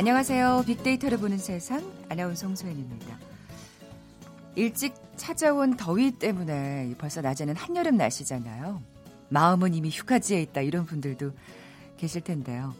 안녕하세요. 0.00 0.64
빅데이터를 0.66 1.18
보는 1.18 1.36
세상 1.36 1.84
아나운서 2.08 2.46
홍소연입니다. 2.46 3.18
일찍 4.54 4.94
찾아온 5.16 5.76
더위 5.76 6.12
때문에 6.12 6.94
벌써 6.96 7.20
낮에는 7.20 7.54
한여름 7.54 7.98
날씨잖아요. 7.98 8.80
마음은 9.28 9.74
이미 9.74 9.90
휴가지에 9.90 10.40
있다 10.40 10.62
이런 10.62 10.86
분들도 10.86 11.32
계실 11.98 12.22
텐데요. 12.22 12.74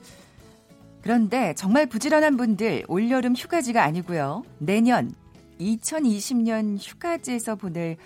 그런데 1.03 1.53
정말 1.59 1.85
부지런한 1.85 2.39
분들 2.39 2.87
올여름 2.89 3.37
휴가지가 3.37 3.85
아니고요. 3.85 4.43
내년 4.57 5.13
2020년 5.61 6.79
휴가지에서 6.81 7.57
보낼 7.57 7.99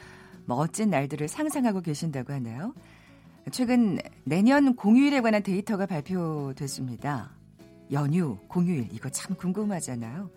멋진 0.45 0.91
날들을 0.91 1.29
상상하고 1.29 1.83
계신다고 1.83 2.33
하네요. 2.33 2.75
최근 3.53 4.01
내년 4.25 4.75
공휴일에 4.75 5.21
관한 5.21 5.45
데이터가 5.45 5.87
발표됐습니다. 5.87 7.34
연휴, 7.93 8.39
공휴일 8.49 8.89
이거 8.93 9.09
참 9.11 9.37
궁금하잖아요. 9.37 10.31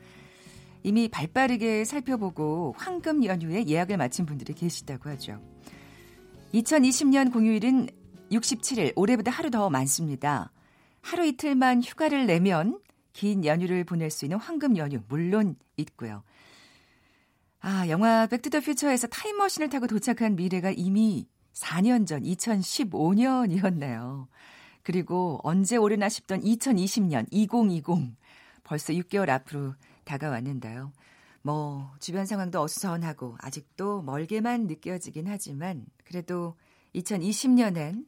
이미 0.83 1.09
발빠르게 1.09 1.85
살펴보고 1.85 2.75
황금 2.77 3.25
연휴에 3.25 3.65
예약을 3.67 3.97
마친 3.97 4.25
분들이 4.25 4.53
계시다고 4.53 5.09
하죠. 5.11 5.41
2020년 6.53 7.31
공휴일은 7.31 7.89
67일, 8.31 8.93
올해보다 8.95 9.31
하루 9.31 9.49
더 9.49 9.69
많습니다. 9.69 10.51
하루 11.01 11.25
이틀만 11.25 11.83
휴가를 11.83 12.25
내면 12.25 12.79
긴 13.13 13.45
연휴를 13.45 13.83
보낼 13.83 14.09
수 14.09 14.25
있는 14.25 14.37
황금 14.37 14.77
연휴 14.77 15.01
물론 15.07 15.55
있고요. 15.77 16.23
아, 17.59 17.87
영화 17.89 18.27
백투더 18.27 18.61
퓨처에서 18.61 19.07
타임머신을 19.07 19.69
타고 19.69 19.87
도착한 19.87 20.35
미래가 20.35 20.71
이미 20.71 21.27
4년 21.53 22.05
전 22.05 22.23
2015년이었네요. 22.23 24.27
그리고 24.87 25.41
언제 25.43 25.75
오려나 25.75 26.07
싶던 26.07 26.43
2020년 26.43 27.27
2020 27.29 28.15
벌써 28.63 28.93
6개월 28.93 29.27
앞으로 29.27 29.75
다가왔는데요. 30.05 30.93
뭐 31.41 31.91
주변 31.99 32.25
상황도 32.25 32.61
어수선하고 32.61 33.35
아직도 33.39 34.01
멀게만 34.03 34.67
느껴지긴 34.67 35.27
하지만 35.27 35.85
그래도 36.05 36.55
2020년엔 36.95 38.05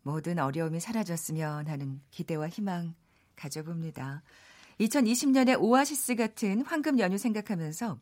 모든 0.00 0.38
어려움이 0.38 0.80
사라졌으면 0.80 1.68
하는 1.68 2.00
기대와 2.10 2.48
희망 2.48 2.94
가져봅니다. 3.36 4.22
2020년의 4.80 5.60
오아시스 5.60 6.14
같은 6.14 6.62
황금 6.62 7.00
연휴 7.00 7.18
생각하면서 7.18 7.98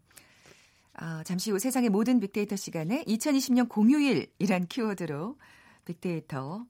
아, 0.94 1.24
잠시 1.24 1.50
후 1.50 1.58
세상의 1.58 1.90
모든 1.90 2.20
빅데이터 2.20 2.54
시간에 2.54 3.02
2020년 3.02 3.68
공휴일이란 3.68 4.68
키워드로 4.68 5.36
빅데이터 5.84 6.64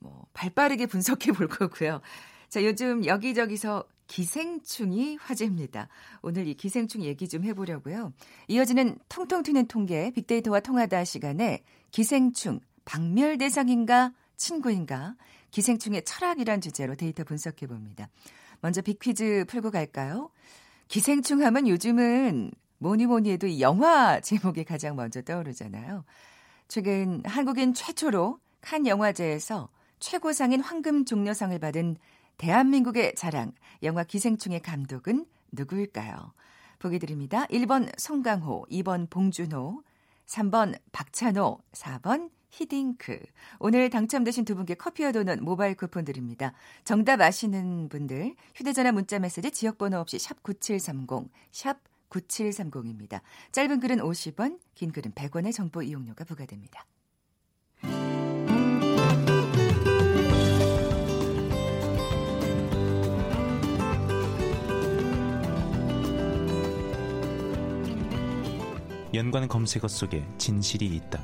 뭐 0.00 0.26
발빠르게 0.32 0.86
분석해 0.86 1.32
볼 1.32 1.48
거고요. 1.48 2.00
자, 2.48 2.64
요즘 2.64 3.04
여기저기서 3.04 3.84
기생충이 4.06 5.16
화제입니다. 5.16 5.88
오늘 6.22 6.46
이 6.46 6.54
기생충 6.54 7.02
얘기 7.02 7.28
좀 7.28 7.44
해보려고요. 7.44 8.12
이어지는 8.48 8.98
통통 9.08 9.42
튀는 9.42 9.66
통계 9.66 10.10
빅데이터와 10.12 10.60
통하다 10.60 11.04
시간에 11.04 11.64
기생충 11.90 12.60
박멸 12.84 13.38
대상인가 13.38 14.12
친구인가 14.36 15.16
기생충의 15.50 16.04
철학이란 16.04 16.60
주제로 16.60 16.94
데이터 16.94 17.24
분석해 17.24 17.66
봅니다. 17.66 18.08
먼저 18.60 18.80
빅퀴즈 18.80 19.46
풀고 19.48 19.70
갈까요? 19.70 20.30
기생충 20.88 21.42
하면 21.42 21.66
요즘은 21.66 22.52
뭐니 22.78 23.06
뭐니 23.06 23.30
해도 23.30 23.46
이 23.46 23.60
영화 23.60 24.20
제목이 24.20 24.64
가장 24.64 24.96
먼저 24.96 25.22
떠오르잖아요. 25.22 26.04
최근 26.68 27.22
한국인 27.24 27.74
최초로 27.74 28.38
칸 28.60 28.86
영화제에서 28.86 29.68
최고상인 29.98 30.60
황금 30.60 31.04
종려상을 31.04 31.58
받은 31.58 31.96
대한민국의 32.38 33.14
자랑 33.14 33.52
영화 33.82 34.04
기생충의 34.04 34.60
감독은 34.60 35.26
누구일까요? 35.52 36.32
보기 36.78 36.98
드립니다. 36.98 37.46
1번 37.46 37.90
송강호, 37.98 38.66
2번 38.70 39.08
봉준호, 39.08 39.82
3번 40.26 40.78
박찬호, 40.92 41.60
4번 41.72 42.30
히딩크. 42.50 43.20
오늘 43.58 43.90
당첨되신 43.90 44.44
두 44.44 44.54
분께 44.54 44.74
커피와 44.74 45.12
도넛 45.12 45.40
모바일 45.40 45.74
쿠폰 45.74 46.04
드립니다. 46.04 46.52
정답 46.84 47.20
아시는 47.20 47.88
분들 47.88 48.34
휴대전화 48.54 48.92
문자 48.92 49.18
메시지 49.18 49.50
지역번호 49.50 49.98
없이 49.98 50.18
샵 50.18 50.42
9730, 50.42 51.30
샵 51.52 51.78
9730입니다. 52.10 53.20
짧은 53.52 53.80
글은 53.80 53.98
50원, 53.98 54.58
긴 54.74 54.92
글은 54.92 55.12
100원의 55.12 55.52
정보 55.52 55.82
이용료가 55.82 56.24
부과됩니다. 56.24 56.86
연관 69.16 69.48
검색어 69.48 69.88
속에 69.88 70.22
진실이 70.36 70.86
있다. 70.86 71.22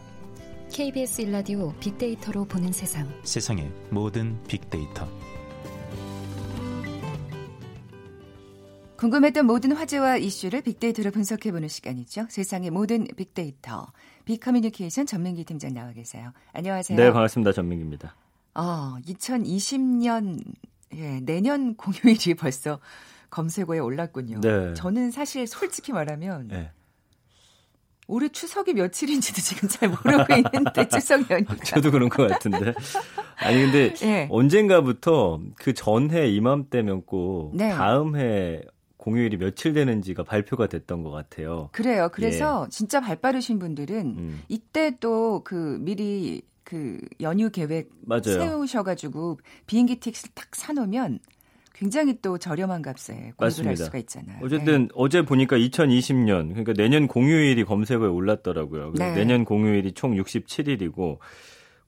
KBS 0.72 1.20
일라디오 1.22 1.75
빅데이터로 1.78 2.47
보는 2.47 2.72
세상. 2.72 3.06
세상의 3.22 3.70
모든 3.91 4.42
빅데이터. 4.44 5.06
궁금했던 8.97 9.44
모든 9.44 9.72
화제와 9.72 10.16
이슈를 10.16 10.62
빅데이터로 10.62 11.10
분석해보는 11.10 11.69
시간이죠. 11.69 12.26
세상의 12.30 12.70
모든 12.70 13.06
빅데이터. 13.16 13.92
빅커뮤니케이션 14.24 15.04
전민기 15.04 15.44
팀장 15.44 15.74
나와 15.74 15.92
계세요. 15.92 16.32
안녕하세요. 16.53 16.97
네, 16.97 17.12
반갑습니다. 17.12 17.53
전민기입니다. 17.53 18.14
어, 18.54 18.97
2020년 19.06 20.42
예, 20.94 21.20
내년 21.20 21.74
공휴일이 21.74 22.34
벌써 22.38 22.78
검색어에 23.28 23.80
올랐군요. 23.80 24.41
네. 24.41 24.72
저는 24.74 25.10
사실 25.10 25.47
솔직히 25.47 25.92
말하면 25.92 26.48
네. 26.48 26.70
올해 28.09 28.29
추석이 28.29 28.75
며칠인지도 28.75 29.41
지금 29.41 29.69
잘 29.69 29.89
모르고 29.89 30.35
있는데 30.35 30.89
추석 30.91 31.31
연휴. 31.31 31.47
저도 31.65 31.91
그런 31.91 32.09
것 32.09 32.29
같은데. 32.29 32.75
아니 33.37 33.63
근데 33.63 33.95
네. 33.95 34.29
언젠가부터 34.31 35.41
그 35.57 35.73
전해 35.75 36.29
이맘때면 36.29 37.03
꼭 37.07 37.53
네. 37.57 37.71
다음 37.71 38.17
해 38.17 38.63
공휴일이 38.97 39.37
며칠 39.37 39.73
되는지가 39.73 40.23
발표가 40.25 40.67
됐던 40.69 41.03
것 41.03 41.11
같아요. 41.11 41.69
그래요. 41.73 42.09
그래서 42.13 42.65
예. 42.67 42.71
진짜 42.71 43.01
발 43.01 43.17
빠르신 43.17 43.59
분들은 43.59 43.97
음. 44.19 44.43
이때 44.49 44.97
또 45.01 45.43
그 45.45 45.79
미리 45.81 46.43
그 46.65 46.99
연휴 47.21 47.51
계획 47.51 47.91
맞아요. 48.03 48.23
세우셔가지고 48.23 49.39
비행기 49.67 49.99
티켓을 50.01 50.31
딱 50.34 50.47
사놓으면 50.55 51.19
굉장히 51.82 52.16
또 52.22 52.38
저렴한 52.38 52.81
값에 52.81 53.32
공부를 53.37 53.66
할 53.70 53.76
수가 53.76 53.98
있잖아요. 53.98 54.38
어쨌든 54.41 54.82
네. 54.82 54.88
어제 54.94 55.22
보니까 55.22 55.56
2020년 55.56 56.50
그러니까 56.50 56.75
내년 56.75 57.09
공휴일이 57.09 57.65
검색어에 57.65 58.09
올랐더라고요. 58.09 58.93
네. 58.94 59.12
내년 59.16 59.44
공휴일이 59.44 59.91
총 59.91 60.15
67일이고 60.15 61.19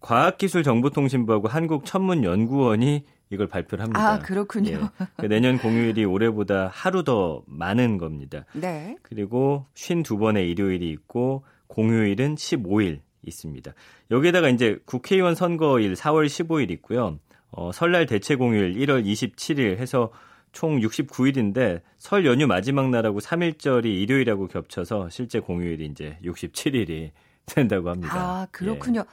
과학기술정보통신부하고 0.00 1.47
한국천문연구원이 1.47 3.04
이걸 3.31 3.47
발표를 3.47 3.84
합니다. 3.84 4.15
아, 4.15 4.19
그렇군요. 4.19 4.71
예. 4.71 4.77
그러니까 4.97 5.28
내년 5.28 5.59
공휴일이 5.59 6.04
올해보다 6.04 6.69
하루 6.72 7.04
더 7.04 7.44
많은 7.47 7.97
겁니다. 7.97 8.47
네. 8.53 8.97
그리고 9.03 9.66
52번의 9.77 10.50
일요일이 10.50 10.91
있고 10.91 11.44
공휴일은 11.69 12.34
15일 12.34 12.99
있습니다. 13.22 13.72
여기에다가 14.10 14.48
이제 14.48 14.77
국회의원 14.86 15.36
선거일 15.36 15.95
4월 15.95 16.27
15일 16.27 16.72
있고요. 16.72 17.21
어, 17.56 17.72
설날 17.72 18.06
대체 18.06 18.34
공휴일 18.36 18.74
1월 18.74 19.04
27일 19.04 19.78
해서 19.78 20.10
총 20.53 20.80
69일인데 20.80 21.83
설 21.98 22.27
연휴 22.27 22.47
마지막 22.47 22.91
날하고 22.91 23.21
3일절이 23.21 23.86
일요일하고 23.86 24.48
겹쳐서 24.48 25.09
실제 25.10 25.41
공휴일이 25.41 25.86
이제 25.86 26.18
67일이 26.24 27.10
된다고 27.47 27.91
합니다. 27.91 28.15
아, 28.15 28.47
그렇군요. 28.51 29.01
예. 29.01 29.04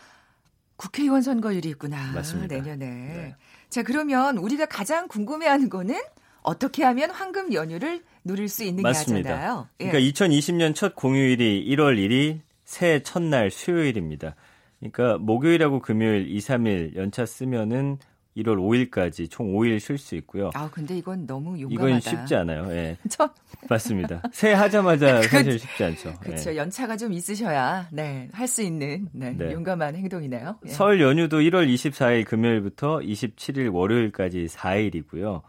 국회의원 0.75 1.21
선거일이 1.21 1.69
있구나. 1.69 2.11
맞습니다. 2.13 2.55
내년에. 2.55 2.85
네. 2.85 3.35
자, 3.69 3.83
그러면 3.83 4.37
우리가 4.37 4.65
가장 4.65 5.07
궁금해하는 5.07 5.69
거는 5.69 5.95
어떻게 6.41 6.83
하면 6.83 7.11
황금 7.11 7.53
연휴를 7.53 8.01
누릴 8.23 8.49
수 8.49 8.63
있느냐잖아요. 8.63 9.67
예. 9.79 9.89
그러니까 9.89 10.11
2020년 10.11 10.73
첫 10.73 10.95
공휴일이 10.95 11.67
1월 11.69 11.97
1일 11.97 12.39
새해 12.65 13.03
첫날 13.03 13.51
수요일입니다. 13.51 14.35
그러니까 14.79 15.17
목요일하고 15.19 15.81
금요일 15.81 16.27
2, 16.27 16.39
3일 16.39 16.95
연차 16.95 17.25
쓰면은 17.25 17.99
1월 18.37 18.89
5일까지 18.89 19.29
총 19.29 19.53
5일 19.53 19.79
쉴 19.79 19.97
수 19.97 20.15
있고요. 20.15 20.51
아, 20.53 20.69
근데 20.69 20.97
이건 20.97 21.27
너무 21.27 21.59
용감하다. 21.59 21.89
이건 21.89 21.99
쉽지 21.99 22.35
않아요. 22.35 22.65
예. 22.71 22.97
저... 23.09 23.29
맞습니다. 23.69 24.21
새해 24.31 24.53
하자마자 24.53 25.21
사실 25.27 25.59
쉽지 25.59 25.83
않죠. 25.83 26.13
그렇죠. 26.21 26.51
예. 26.51 26.57
연차가 26.57 26.95
좀 26.95 27.11
있으셔야 27.13 27.87
네, 27.91 28.29
할 28.31 28.47
수 28.47 28.61
있는 28.61 29.07
네, 29.13 29.31
네. 29.31 29.53
용감한 29.53 29.95
행동이네요. 29.95 30.57
예. 30.65 30.69
설 30.69 30.99
연휴도 31.01 31.39
1월 31.39 31.67
24일 31.73 32.25
금요일부터 32.25 32.99
27일 32.99 33.73
월요일까지 33.73 34.47
4일이고요. 34.47 35.41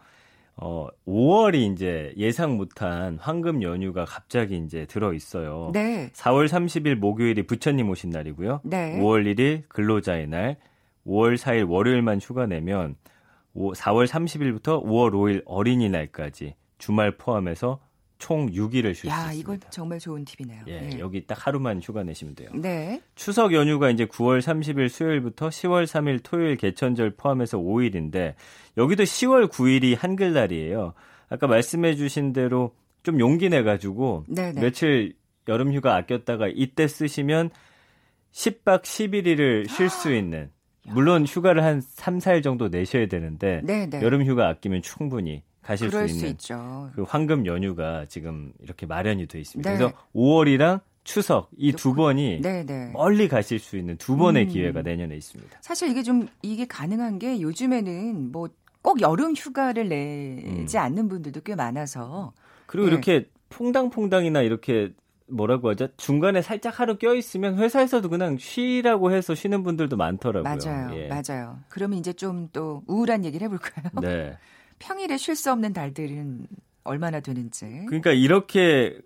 어, 0.55 0.87
5월이 1.07 1.73
이제 1.73 2.13
예상 2.15 2.57
못한 2.57 3.17
황금 3.19 3.63
연휴가 3.63 4.05
갑자기 4.05 4.57
이제 4.57 4.85
들어 4.85 5.13
있어요. 5.13 5.71
네. 5.73 6.11
4월 6.13 6.47
30일 6.47 6.95
목요일이 6.95 7.43
부처님 7.47 7.89
오신 7.89 8.11
날이고요. 8.11 8.61
네. 8.63 8.99
5월 8.99 9.25
1일 9.35 9.63
근로자의 9.67 10.27
날, 10.27 10.57
5월 11.05 11.35
4일 11.35 11.69
월요일만 11.69 12.19
휴가 12.21 12.45
내면 12.45 12.95
4월 13.55 14.07
30일부터 14.07 14.83
5월 14.83 15.11
5일 15.11 15.43
어린이날까지 15.45 16.55
주말 16.77 17.17
포함해서 17.17 17.79
총 18.23 18.49
6일을 18.49 18.93
쉴 18.93 18.95
수 18.95 19.07
있습니다. 19.07 19.27
야, 19.27 19.33
이건 19.33 19.59
정말 19.69 19.99
좋은 19.99 20.23
팁이네요. 20.23 20.63
예, 20.69 20.91
예. 20.93 20.99
여기 20.99 21.27
딱 21.27 21.45
하루만 21.45 21.81
휴가 21.81 22.03
내시면 22.03 22.35
돼요. 22.35 22.49
네. 22.53 23.01
추석 23.15 23.53
연휴가 23.53 23.89
이제 23.89 24.05
9월 24.05 24.39
30일 24.39 24.87
수요일부터 24.87 25.49
10월 25.49 25.83
3일 25.83 26.21
토요일 26.23 26.55
개천절 26.55 27.17
포함해서 27.17 27.57
5일인데 27.57 28.35
여기도 28.77 29.03
10월 29.03 29.49
9일이 29.49 29.97
한글날이에요. 29.97 30.93
아까 31.27 31.47
말씀해 31.47 31.95
주신 31.95 32.31
대로 32.31 32.73
좀 33.01 33.19
용기 33.19 33.49
내 33.49 33.61
가지고 33.61 34.23
네네. 34.29 34.61
며칠 34.61 35.15
여름 35.49 35.73
휴가 35.73 35.97
아꼈다가 35.97 36.47
이때 36.47 36.87
쓰시면 36.87 37.49
10박 38.31 38.83
11일을 38.83 39.67
쉴 39.67 39.89
수 39.89 40.15
있는 40.15 40.49
물론 40.87 41.25
휴가를 41.25 41.63
한 41.63 41.81
3, 41.81 42.19
4일 42.19 42.43
정도 42.43 42.67
내셔야 42.67 43.07
되는데 43.07 43.61
네네. 43.63 44.01
여름 44.01 44.23
휴가 44.25 44.49
아끼면 44.49 44.81
충분히 44.81 45.43
가실 45.61 45.89
수수 45.89 46.15
있는 46.15 46.29
있죠. 46.31 46.89
그 46.93 47.03
황금 47.03 47.45
연휴가 47.45 48.05
지금 48.09 48.51
이렇게 48.61 48.85
마련이 48.85 49.27
돼 49.27 49.39
있습니다. 49.39 49.69
네. 49.71 49.77
그래서 49.77 49.93
5월이랑 50.13 50.81
추석 51.05 51.49
이 51.57 51.71
두 51.73 51.93
번이 51.93 52.41
네네. 52.41 52.91
멀리 52.93 53.27
가실 53.27 53.59
수 53.59 53.77
있는 53.77 53.97
두 53.97 54.17
번의 54.17 54.45
음. 54.45 54.47
기회가 54.49 54.81
내년에 54.81 55.15
있습니다. 55.15 55.57
사실 55.61 55.89
이게 55.89 56.01
좀 56.03 56.27
이게 56.41 56.65
가능한 56.65 57.19
게 57.19 57.39
요즘에는 57.41 58.31
뭐 58.31 58.47
꼭 58.83 58.99
여름 58.99 59.33
휴가를 59.33 59.87
내지 59.87 60.77
않는 60.77 61.07
분들도 61.07 61.39
꽤 61.45 61.55
많아서 61.55 62.33
그리고 62.65 62.87
네. 62.87 62.91
이렇게 62.91 63.29
퐁당퐁당이나 63.47 64.41
이렇게 64.41 64.91
뭐라고 65.33 65.69
하죠? 65.71 65.87
중간에 65.97 66.41
살짝 66.41 66.79
하루 66.79 66.97
껴 66.97 67.13
있으면 67.15 67.57
회사에서도 67.57 68.07
그냥 68.09 68.37
쉬라고 68.37 69.11
해서 69.11 69.35
쉬는 69.35 69.63
분들도 69.63 69.95
많더라고요. 69.97 70.43
맞아요. 70.43 70.95
예. 70.95 71.07
맞아요. 71.07 71.59
그러면 71.69 71.99
이제 71.99 72.13
좀 72.13 72.49
또 72.53 72.83
우울한 72.87 73.25
얘기를 73.25 73.45
해 73.45 73.49
볼까요? 73.49 73.85
네. 74.01 74.37
평일에 74.79 75.17
쉴 75.17 75.35
수 75.35 75.51
없는 75.51 75.73
달들은 75.73 76.45
얼마나 76.83 77.19
되는지. 77.19 77.65
그러니까 77.87 78.11
이렇게 78.11 78.97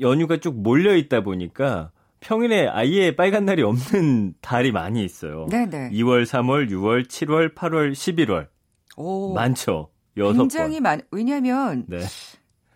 연휴가 0.00 0.36
쭉 0.38 0.54
몰려 0.60 0.94
있다 0.96 1.22
보니까 1.22 1.90
평일에 2.20 2.68
아예 2.68 3.14
빨간 3.16 3.44
날이 3.44 3.62
없는 3.62 4.34
달이 4.42 4.72
많이 4.72 5.04
있어요. 5.04 5.46
네네. 5.50 5.90
2월, 5.90 6.24
3월, 6.24 6.70
6월, 6.70 7.06
7월, 7.06 7.54
8월, 7.54 7.92
11월 7.92 8.48
오, 8.96 9.32
많죠. 9.34 9.88
여섯 10.16 10.38
굉장히 10.42 10.74
번. 10.74 10.82
많. 10.82 11.00
왜냐하면 11.10 11.84
네. 11.88 11.98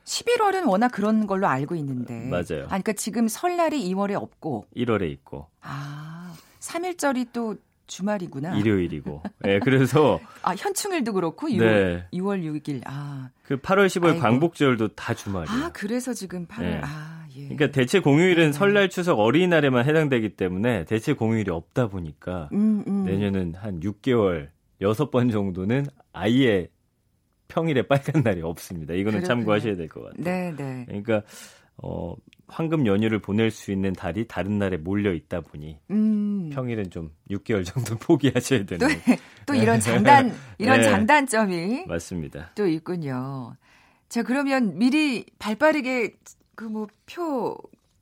11월은 0.08 0.66
워낙 0.68 0.88
그런 0.88 1.26
걸로 1.26 1.46
알고 1.46 1.74
있는데. 1.76 2.14
맞아요. 2.28 2.64
아, 2.64 2.68
그러니까 2.68 2.94
지금 2.94 3.28
설날이 3.28 3.92
2월에 3.92 4.14
없고, 4.14 4.66
1월에 4.74 5.10
있고 5.12 5.48
아, 5.60 6.34
3일절이 6.60 7.28
또 7.32 7.56
주말이구나. 7.86 8.56
일요일이고. 8.56 9.22
예, 9.46 9.60
그래서 9.60 10.18
아, 10.42 10.54
현충일도 10.54 11.12
그렇고 11.12 11.48
6월, 11.48 11.58
네. 11.58 12.06
6월 12.12 12.42
6일. 12.42 12.82
아, 12.86 13.30
그 13.42 13.58
8월 13.58 13.86
15일 13.86 14.06
아이고. 14.08 14.20
광복절도 14.20 14.88
다 14.88 15.14
주말이에요. 15.14 15.64
아 15.64 15.70
그래서 15.72 16.12
지금 16.12 16.46
8월. 16.46 16.60
네. 16.62 16.80
아, 16.82 17.26
예. 17.36 17.42
그러니까 17.44 17.70
대체 17.70 18.00
공휴일은 18.00 18.46
네. 18.46 18.52
설날, 18.52 18.88
추석, 18.90 19.18
어린이날에만 19.20 19.86
해당되기 19.86 20.36
때문에 20.36 20.84
대체 20.84 21.12
공휴일이 21.14 21.50
없다 21.50 21.88
보니까 21.88 22.48
음, 22.52 22.84
음. 22.86 23.04
내년은 23.04 23.54
한 23.56 23.80
6개월, 23.80 24.48
6번 24.82 25.32
정도는 25.32 25.86
아예 26.12 26.68
평일에 27.48 27.82
빨간 27.82 28.22
날이 28.22 28.42
없습니다. 28.42 28.94
이거는 28.94 29.20
그렇군요. 29.20 29.26
참고하셔야 29.26 29.76
될 29.76 29.88
것 29.88 30.02
같아요. 30.04 30.22
네, 30.24 30.54
네. 30.56 30.84
그러니까 30.86 31.22
어, 31.78 32.14
황금 32.48 32.86
연휴를 32.86 33.20
보낼 33.20 33.50
수 33.50 33.72
있는 33.72 33.92
달이 33.92 34.26
다른 34.26 34.58
날에 34.58 34.76
몰려 34.76 35.12
있다 35.14 35.40
보니 35.42 35.78
음. 35.90 36.50
평일은 36.52 36.90
좀 36.90 37.10
6개월 37.30 37.64
정도 37.64 37.96
포기하셔야 37.98 38.64
되는 38.64 38.88
또, 38.88 38.94
또 39.46 39.54
이런 39.54 39.80
장단, 39.80 40.32
이런 40.58 40.80
네. 40.80 40.90
장단점이 40.90 41.84
맞습니다. 41.86 42.50
또 42.54 42.66
있군요. 42.66 43.56
자, 44.08 44.22
그러면 44.22 44.78
미리 44.78 45.24
발빠르게 45.38 46.14
그 46.54 46.64
뭐 46.66 46.86
표 47.06 47.56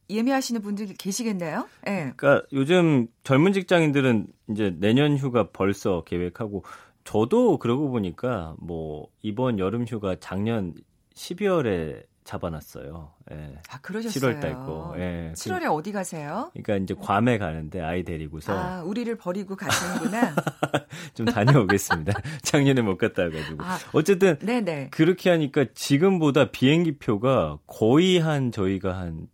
예매하시는 0.09 0.63
분들 0.63 0.95
계시겠나요? 0.99 1.69
예. 1.89 1.91
네. 1.91 2.13
그러니까 2.17 2.47
요즘 2.53 3.09
젊은 3.25 3.53
직장인들은 3.53 4.29
이제 4.51 4.75
내년 4.79 5.17
휴가 5.17 5.51
벌써 5.53 6.05
계획하고 6.05 6.65
저도 7.07 7.59
그러고 7.59 7.89
보니까 7.89 8.55
뭐 8.59 9.09
이번 9.23 9.59
여름 9.59 9.87
휴가 9.87 10.17
작년 10.21 10.75
12월에 11.15 12.05
잡아놨어요. 12.25 13.13
예. 13.31 13.59
아, 13.71 13.79
그러셨어요. 13.81 14.35
7월 14.35 14.41
달 14.41 14.55
거. 14.55 14.95
예. 14.99 15.33
7월에 15.37 15.73
어디 15.73 15.93
가세요? 15.93 16.51
그러니까 16.53 16.77
이제 16.77 16.95
괌에 16.95 17.39
가는데 17.39 17.81
아이 17.81 18.03
데리고서 18.03 18.53
아, 18.53 18.83
우리를 18.83 19.17
버리고 19.17 19.55
가시는구나. 19.55 20.35
좀 21.15 21.27
다녀오겠습니다. 21.27 22.13
작년에 22.43 22.83
못 22.83 22.99
갔다 22.99 23.23
와가지고. 23.23 23.63
아. 23.63 23.79
어쨌든 23.93 24.39
네네. 24.41 24.89
그렇게 24.91 25.31
하니까 25.31 25.67
지금보다 25.73 26.51
비행기 26.51 26.99
표가 26.99 27.61
거의 27.69 28.19
한 28.19 28.51
저희가 28.51 28.99
한 28.99 29.29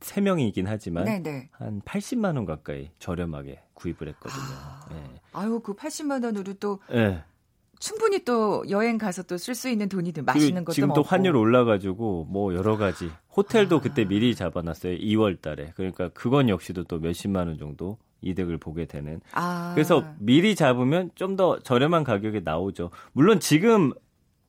3명이긴 0.00 0.64
하지만 0.66 1.04
네네. 1.04 1.50
한 1.52 1.80
80만 1.82 2.34
원 2.34 2.44
가까이 2.44 2.90
저렴하게 2.98 3.60
구입을 3.82 4.08
했거든요. 4.08 4.42
아. 4.42 4.86
예. 4.92 5.20
아유, 5.32 5.60
그 5.62 5.74
80만 5.74 6.24
원으로 6.24 6.54
또 6.54 6.78
예. 6.92 7.24
충분히 7.80 8.24
또 8.24 8.62
여행 8.70 8.96
가서 8.96 9.24
또 9.24 9.34
쓸 9.36 9.54
수 9.56 9.68
있는 9.68 9.88
돈이 9.88 10.12
들 10.12 10.24
그리고 10.24 10.38
맛있는 10.38 10.64
것도 10.64 10.74
지금 10.74 10.88
또 10.90 11.00
먹고. 11.00 11.08
환율 11.08 11.36
올라가지고 11.36 12.26
뭐 12.30 12.54
여러 12.54 12.76
가지 12.76 13.10
호텔도 13.36 13.78
아. 13.78 13.80
그때 13.80 14.04
미리 14.04 14.34
잡아놨어요. 14.36 14.98
2월달에 14.98 15.74
그러니까 15.74 16.08
그건 16.10 16.48
역시도 16.48 16.84
또 16.84 16.98
몇십만 17.00 17.48
원 17.48 17.58
정도 17.58 17.98
이득을 18.20 18.58
보게 18.58 18.86
되는. 18.86 19.20
아. 19.32 19.72
그래서 19.74 20.04
미리 20.18 20.54
잡으면 20.54 21.10
좀 21.16 21.36
더 21.36 21.58
저렴한 21.58 22.04
가격에 22.04 22.40
나오죠. 22.44 22.90
물론 23.12 23.40
지금 23.40 23.92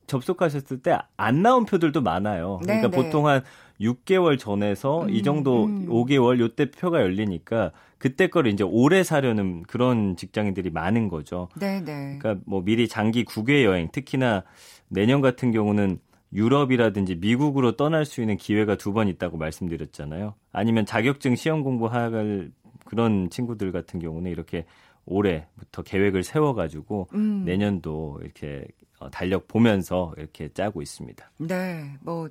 접속하셨을 0.06 0.78
때 0.82 0.96
안 1.16 1.42
나온 1.42 1.64
표들도 1.64 2.02
많아요. 2.02 2.58
그러니까 2.62 2.88
네, 2.88 2.96
네. 2.96 3.02
보통 3.02 3.26
한 3.26 3.42
6개월 3.80 4.38
전에서 4.38 5.08
이 5.08 5.18
음, 5.18 5.22
정도 5.22 5.64
음. 5.64 5.86
5개월 5.88 6.38
요때 6.40 6.70
표가 6.70 7.00
열리니까 7.00 7.72
그때 7.98 8.28
거를 8.28 8.52
이제 8.52 8.62
오래 8.64 9.02
사려는 9.02 9.62
그런 9.64 10.16
직장인들이 10.16 10.70
많은 10.70 11.08
거죠. 11.08 11.48
네 11.58 11.80
네. 11.80 12.18
그러니까 12.18 12.42
뭐 12.46 12.62
미리 12.62 12.86
장기 12.88 13.24
국외 13.24 13.64
여행 13.64 13.88
특히나 13.90 14.44
내년 14.88 15.20
같은 15.20 15.50
경우는 15.50 15.98
유럽이라든지 16.32 17.16
미국으로 17.16 17.72
떠날 17.76 18.04
수 18.04 18.20
있는 18.20 18.36
기회가 18.36 18.76
두 18.76 18.92
번 18.92 19.08
있다고 19.08 19.36
말씀드렸잖아요. 19.38 20.34
아니면 20.52 20.84
자격증 20.86 21.34
시험 21.36 21.62
공부할 21.62 22.50
그런 22.84 23.30
친구들 23.30 23.72
같은 23.72 23.98
경우는 24.00 24.30
이렇게 24.30 24.66
올해부터 25.06 25.82
계획을 25.82 26.22
세워가지고 26.22 27.08
음. 27.14 27.42
내년도 27.44 28.18
이렇게 28.22 28.66
어, 28.82 28.83
달력 29.10 29.48
보면서 29.48 30.12
이렇게 30.16 30.48
짜고 30.52 30.82
있습니다. 30.82 31.30
네, 31.38 31.96
뭐 32.00 32.28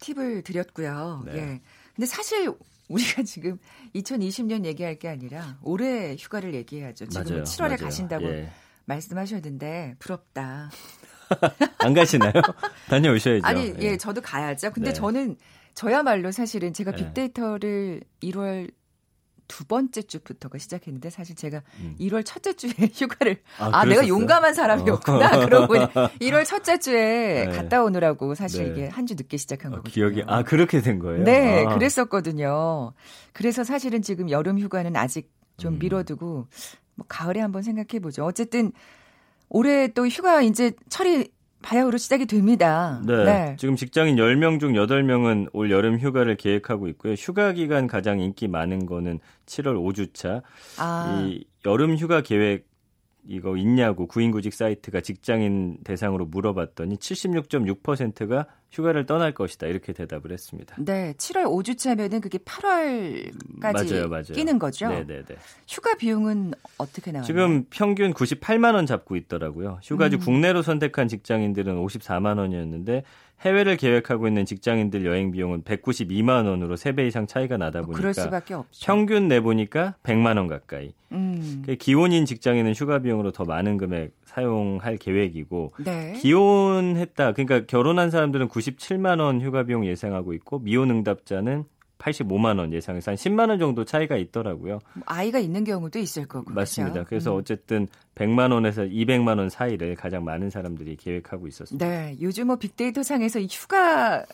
팁을 0.00 0.42
드렸고요. 0.42 1.22
네. 1.26 1.32
예. 1.34 1.60
근데 1.94 2.06
사실 2.06 2.52
우리가 2.88 3.22
지금 3.22 3.58
2020년 3.94 4.64
얘기할 4.64 4.98
게 4.98 5.08
아니라 5.08 5.58
올해 5.62 6.16
휴가를 6.18 6.54
얘기해야죠. 6.54 7.06
지금 7.08 7.24
맞아요. 7.24 7.42
7월에 7.44 7.60
맞아요. 7.60 7.76
가신다고 7.76 8.24
예. 8.26 8.50
말씀하셨는데 8.86 9.96
부럽다. 9.98 10.70
안 11.78 11.94
가시나요? 11.94 12.32
다녀오셔야죠. 12.88 13.46
아니, 13.46 13.74
예, 13.80 13.96
저도 13.98 14.22
가야죠. 14.22 14.70
근데 14.72 14.90
네. 14.90 14.94
저는 14.94 15.36
저야말로 15.74 16.32
사실은 16.32 16.72
제가 16.72 16.92
네. 16.92 16.96
빅데이터를 16.96 18.00
1월 18.22 18.72
두 19.48 19.64
번째 19.64 20.02
주부터가 20.02 20.58
시작했는데 20.58 21.10
사실 21.10 21.34
제가 21.34 21.62
음. 21.80 21.96
1월 21.98 22.22
첫째 22.24 22.52
주에 22.52 22.70
휴가를 22.94 23.40
아, 23.58 23.70
아, 23.72 23.84
내가? 23.84 24.06
용감한 24.06 24.54
사람이었구나. 24.54 25.36
어. 25.38 25.44
그러고 25.46 25.66
보니 25.68 25.86
1월 26.20 26.44
첫째 26.44 26.78
주에 26.78 27.46
네. 27.46 27.52
갔다 27.56 27.82
오느라고 27.82 28.34
사실 28.34 28.64
네. 28.64 28.70
이게 28.70 28.88
한 28.88 29.06
주 29.08 29.14
늦게 29.14 29.38
시작한 29.38 29.72
어, 29.72 29.76
거거든요. 29.76 29.92
기억이 29.92 30.22
아 30.26 30.42
그렇게 30.42 30.82
된 30.82 30.98
거예요? 30.98 31.24
네, 31.24 31.64
아. 31.64 31.74
그랬었거든요. 31.74 32.92
그래서 33.32 33.64
사실은 33.64 34.02
지금 34.02 34.28
여름 34.30 34.58
휴가는 34.58 34.94
아직 34.96 35.32
좀 35.56 35.74
음. 35.74 35.78
미뤄두고 35.78 36.46
뭐 36.94 37.06
가을에 37.08 37.40
한번 37.40 37.62
생각해 37.62 38.00
보죠. 38.02 38.24
어쨌든 38.26 38.70
올해 39.48 39.88
또 39.88 40.06
휴가 40.06 40.42
이제 40.42 40.72
철이 40.90 41.30
바야흐로 41.62 41.98
시작이 41.98 42.26
됩니다. 42.26 43.00
네, 43.06 43.56
지금 43.58 43.76
직장인 43.76 44.16
10명 44.16 44.60
중 44.60 44.72
8명은 44.72 45.48
올 45.52 45.70
여름 45.70 45.98
휴가를 45.98 46.36
계획하고 46.36 46.88
있고요. 46.88 47.14
휴가 47.14 47.52
기간 47.52 47.86
가장 47.86 48.20
인기 48.20 48.48
많은 48.48 48.86
거는 48.86 49.20
7월 49.46 49.74
5주차. 49.76 50.42
아, 50.78 51.24
이 51.26 51.44
여름 51.66 51.96
휴가 51.96 52.20
계획 52.22 52.68
이거 53.30 53.56
있냐고 53.58 54.06
구인구직 54.06 54.54
사이트가 54.54 55.02
직장인 55.02 55.76
대상으로 55.84 56.24
물어봤더니 56.24 56.96
76.6%가 56.96 58.46
휴가를 58.70 59.04
떠날 59.06 59.32
것이다 59.32 59.66
이렇게 59.66 59.92
대답을 59.92 60.32
했습니다. 60.32 60.76
네, 60.78 61.12
7월 61.18 61.44
5주차면은 61.44 62.22
그게 62.22 62.38
8월까지 62.38 63.72
맞아요, 63.72 64.08
맞아요. 64.08 64.22
끼는 64.34 64.58
거죠. 64.58 64.88
네 64.88 65.04
네 65.06 65.22
네. 65.24 65.36
휴가 65.66 65.94
비용은 65.94 66.52
어떻게 66.78 67.12
나와요? 67.12 67.26
지금 67.26 67.64
평균 67.70 68.12
98만 68.14 68.74
원 68.74 68.86
잡고 68.86 69.16
있더라고요. 69.16 69.80
휴가지 69.82 70.16
음. 70.16 70.20
국내로 70.20 70.62
선택한 70.62 71.08
직장인들은 71.08 71.76
54만 71.76 72.38
원이었는데 72.38 73.02
해외를 73.40 73.76
계획하고 73.76 74.26
있는 74.26 74.44
직장인들 74.44 75.06
여행 75.06 75.30
비용은 75.30 75.62
192만 75.62 76.46
원으로 76.46 76.76
3배 76.76 77.06
이상 77.06 77.26
차이가 77.26 77.56
나다 77.56 77.80
뭐 77.80 77.88
보니까. 77.88 78.02
평균 78.82 79.28
내 79.28 79.40
보니까 79.40 79.94
100만 80.02 80.36
원 80.36 80.48
가까이. 80.48 80.92
음. 81.12 81.38
음. 81.40 81.62
그 81.64 81.76
기혼인 81.76 82.26
직장인은 82.26 82.74
휴가 82.74 82.98
비용으로 82.98 83.30
더 83.32 83.44
많은 83.44 83.76
금액 83.76 84.12
사용할 84.24 84.96
계획이고 84.96 85.74
네. 85.84 86.14
기혼했다. 86.20 87.32
그러니까 87.32 87.66
결혼한 87.66 88.10
사람들은 88.10 88.48
97만 88.48 89.20
원 89.20 89.40
휴가 89.40 89.62
비용 89.62 89.86
예상하고 89.86 90.32
있고 90.34 90.58
미혼 90.58 90.90
응답자는 90.90 91.64
85만 91.98 92.58
원 92.58 92.72
예상해서 92.72 93.10
한 93.10 93.16
10만 93.16 93.48
원 93.48 93.58
정도 93.58 93.84
차이가 93.84 94.16
있더라고요. 94.16 94.78
뭐 94.94 95.02
아이가 95.06 95.38
있는 95.38 95.64
경우도 95.64 95.98
있을 95.98 96.26
거고. 96.26 96.52
맞습니다. 96.52 96.92
그렇죠? 96.92 97.08
그래서 97.08 97.32
음. 97.34 97.38
어쨌든 97.38 97.88
100만 98.14 98.52
원에서 98.52 98.82
200만 98.82 99.38
원 99.38 99.48
사이를 99.48 99.94
가장 99.94 100.24
많은 100.24 100.50
사람들이 100.50 100.96
계획하고 100.96 101.46
있었습니다. 101.48 101.86
네, 101.86 102.16
요즘 102.20 102.48
뭐 102.48 102.56
빅데이터 102.56 103.02
상에서 103.02 103.38
이 103.38 103.48
휴가 103.50 104.24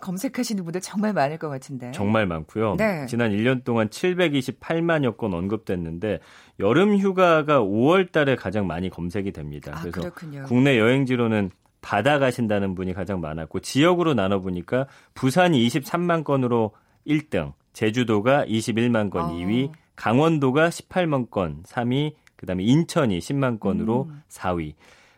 검색하시는 0.00 0.62
분들 0.62 0.80
정말 0.80 1.12
많을 1.12 1.38
것 1.38 1.48
같은데. 1.48 1.90
정말 1.92 2.26
많고요. 2.26 2.76
네. 2.76 3.06
지난 3.06 3.32
1년 3.32 3.64
동안 3.64 3.88
728만여 3.88 5.16
건 5.16 5.34
언급됐는데 5.34 6.20
여름 6.60 6.96
휴가가 6.96 7.60
5월 7.60 8.12
달에 8.12 8.36
가장 8.36 8.66
많이 8.66 8.90
검색이 8.90 9.32
됩니다. 9.32 9.72
아, 9.74 9.80
그래서 9.80 10.00
그렇군요. 10.00 10.44
국내 10.44 10.78
여행지로는 10.78 11.50
바다 11.80 12.20
가신다는 12.20 12.76
분이 12.76 12.94
가장 12.94 13.20
많았고 13.20 13.58
지역으로 13.58 14.14
나눠 14.14 14.40
보니까 14.40 14.86
부산이 15.14 15.66
23만 15.66 16.22
건으로 16.22 16.70
1등, 17.06 17.52
제주도가 17.72 18.44
21만 18.46 19.10
건 19.10 19.24
어. 19.24 19.32
2위, 19.32 19.70
강원도가 19.96 20.68
18만 20.68 21.30
건 21.30 21.62
3위, 21.64 22.14
그다음에 22.36 22.64
인천이 22.64 23.18
10만 23.18 23.60
건으로 23.60 24.08
음. 24.10 24.22
4위. 24.28 24.74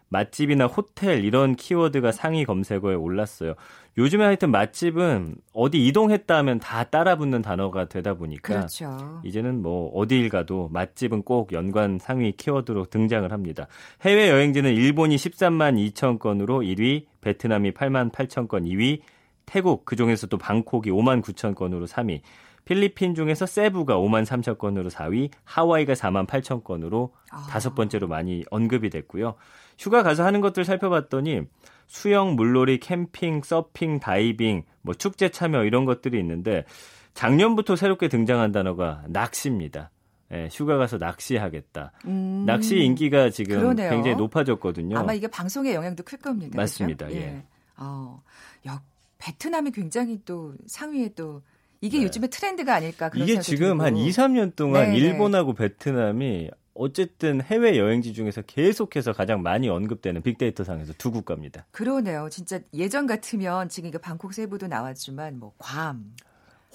맛집이나 0.08 0.66
호텔 0.66 1.24
이런 1.24 1.56
키워드가 1.56 2.12
상위 2.12 2.44
검색어에 2.44 2.94
올랐어요. 2.94 3.54
요즘에 3.96 4.24
하여튼 4.24 4.50
맛집은 4.50 5.36
어디 5.52 5.84
이동했다 5.86 6.36
하면 6.38 6.60
다 6.60 6.84
따라붙는 6.84 7.42
단어가 7.42 7.86
되다 7.86 8.14
보니까 8.14 8.54
그렇죠. 8.54 9.20
이제는 9.24 9.62
뭐 9.62 9.90
어디를 9.94 10.28
가도 10.28 10.68
맛집은 10.72 11.22
꼭 11.22 11.52
연관 11.52 11.98
상위 11.98 12.32
키워드로 12.32 12.86
등장을 12.86 13.30
합니다. 13.32 13.66
해외 14.02 14.30
여행지는 14.30 14.72
일본이 14.72 15.16
13만 15.16 15.92
2천 15.92 16.18
건으로 16.18 16.60
1위, 16.60 17.06
베트남이 17.20 17.72
8만 17.72 18.12
8천 18.12 18.48
건 18.48 18.64
2위, 18.64 19.00
태국 19.46 19.84
그중에서 19.84 20.26
또 20.26 20.38
방콕이 20.38 20.90
5만 20.90 21.22
9천 21.22 21.54
건으로 21.54 21.86
3위, 21.86 22.20
필리핀 22.64 23.14
중에서 23.14 23.46
세부가 23.46 23.96
5만 23.96 24.24
3천 24.24 24.58
건으로 24.58 24.90
4위, 24.90 25.30
하와이가 25.44 25.92
4만 25.92 26.26
8천 26.26 26.64
건으로 26.64 27.12
아. 27.30 27.46
다섯 27.50 27.74
번째로 27.74 28.08
많이 28.08 28.44
언급이 28.50 28.90
됐고요. 28.90 29.34
휴가 29.78 30.02
가서 30.02 30.24
하는 30.24 30.40
것들 30.40 30.64
살펴봤더니 30.64 31.42
수영, 31.86 32.36
물놀이, 32.36 32.78
캠핑, 32.80 33.42
서핑, 33.44 34.00
다이빙, 34.00 34.64
뭐 34.82 34.94
축제 34.94 35.28
참여 35.28 35.64
이런 35.64 35.84
것들이 35.84 36.18
있는데 36.18 36.64
작년부터 37.12 37.76
새롭게 37.76 38.08
등장한 38.08 38.52
단어가 38.52 39.02
낚시입니다. 39.08 39.90
예, 40.32 40.48
휴가 40.50 40.78
가서 40.78 40.96
낚시하겠다. 40.98 41.92
음. 42.06 42.44
낚시 42.46 42.78
인기가 42.78 43.30
지금 43.30 43.58
그러네요. 43.58 43.90
굉장히 43.90 44.16
높아졌거든요. 44.16 44.98
아마 44.98 45.12
이게 45.12 45.28
방송의 45.28 45.74
영향도 45.74 46.02
클 46.02 46.18
겁니다. 46.18 46.56
맞습니다. 46.56 47.06
그렇죠? 47.06 47.20
예. 47.20 47.42
어, 47.76 48.22
야, 48.66 48.82
베트남이 49.24 49.70
굉장히 49.70 50.20
또 50.26 50.54
상위에 50.66 51.14
또 51.14 51.42
이게 51.80 51.98
네. 51.98 52.04
요즘에 52.04 52.26
트렌드가 52.26 52.74
아닐까 52.74 53.08
그런 53.08 53.26
이게 53.26 53.40
지금 53.40 53.78
들고. 53.78 53.82
한 53.82 53.96
2, 53.96 54.10
3년 54.10 54.54
동안 54.54 54.90
네, 54.90 54.96
일본하고 54.96 55.54
베트남이 55.54 56.50
어쨌든 56.74 57.40
해외 57.40 57.78
여행지 57.78 58.12
중에서 58.12 58.42
계속해서 58.42 59.12
가장 59.12 59.42
많이 59.42 59.68
언급되는 59.68 60.20
빅데이터 60.22 60.62
상에서 60.64 60.92
두 60.98 61.10
국가입니다. 61.10 61.66
그러네요. 61.70 62.28
진짜 62.30 62.60
예전 62.74 63.06
같으면 63.06 63.70
지금 63.70 63.88
이거 63.88 63.98
방콕 63.98 64.34
세부도 64.34 64.66
나왔지만 64.66 65.38
뭐 65.38 65.54
괌, 65.56 66.04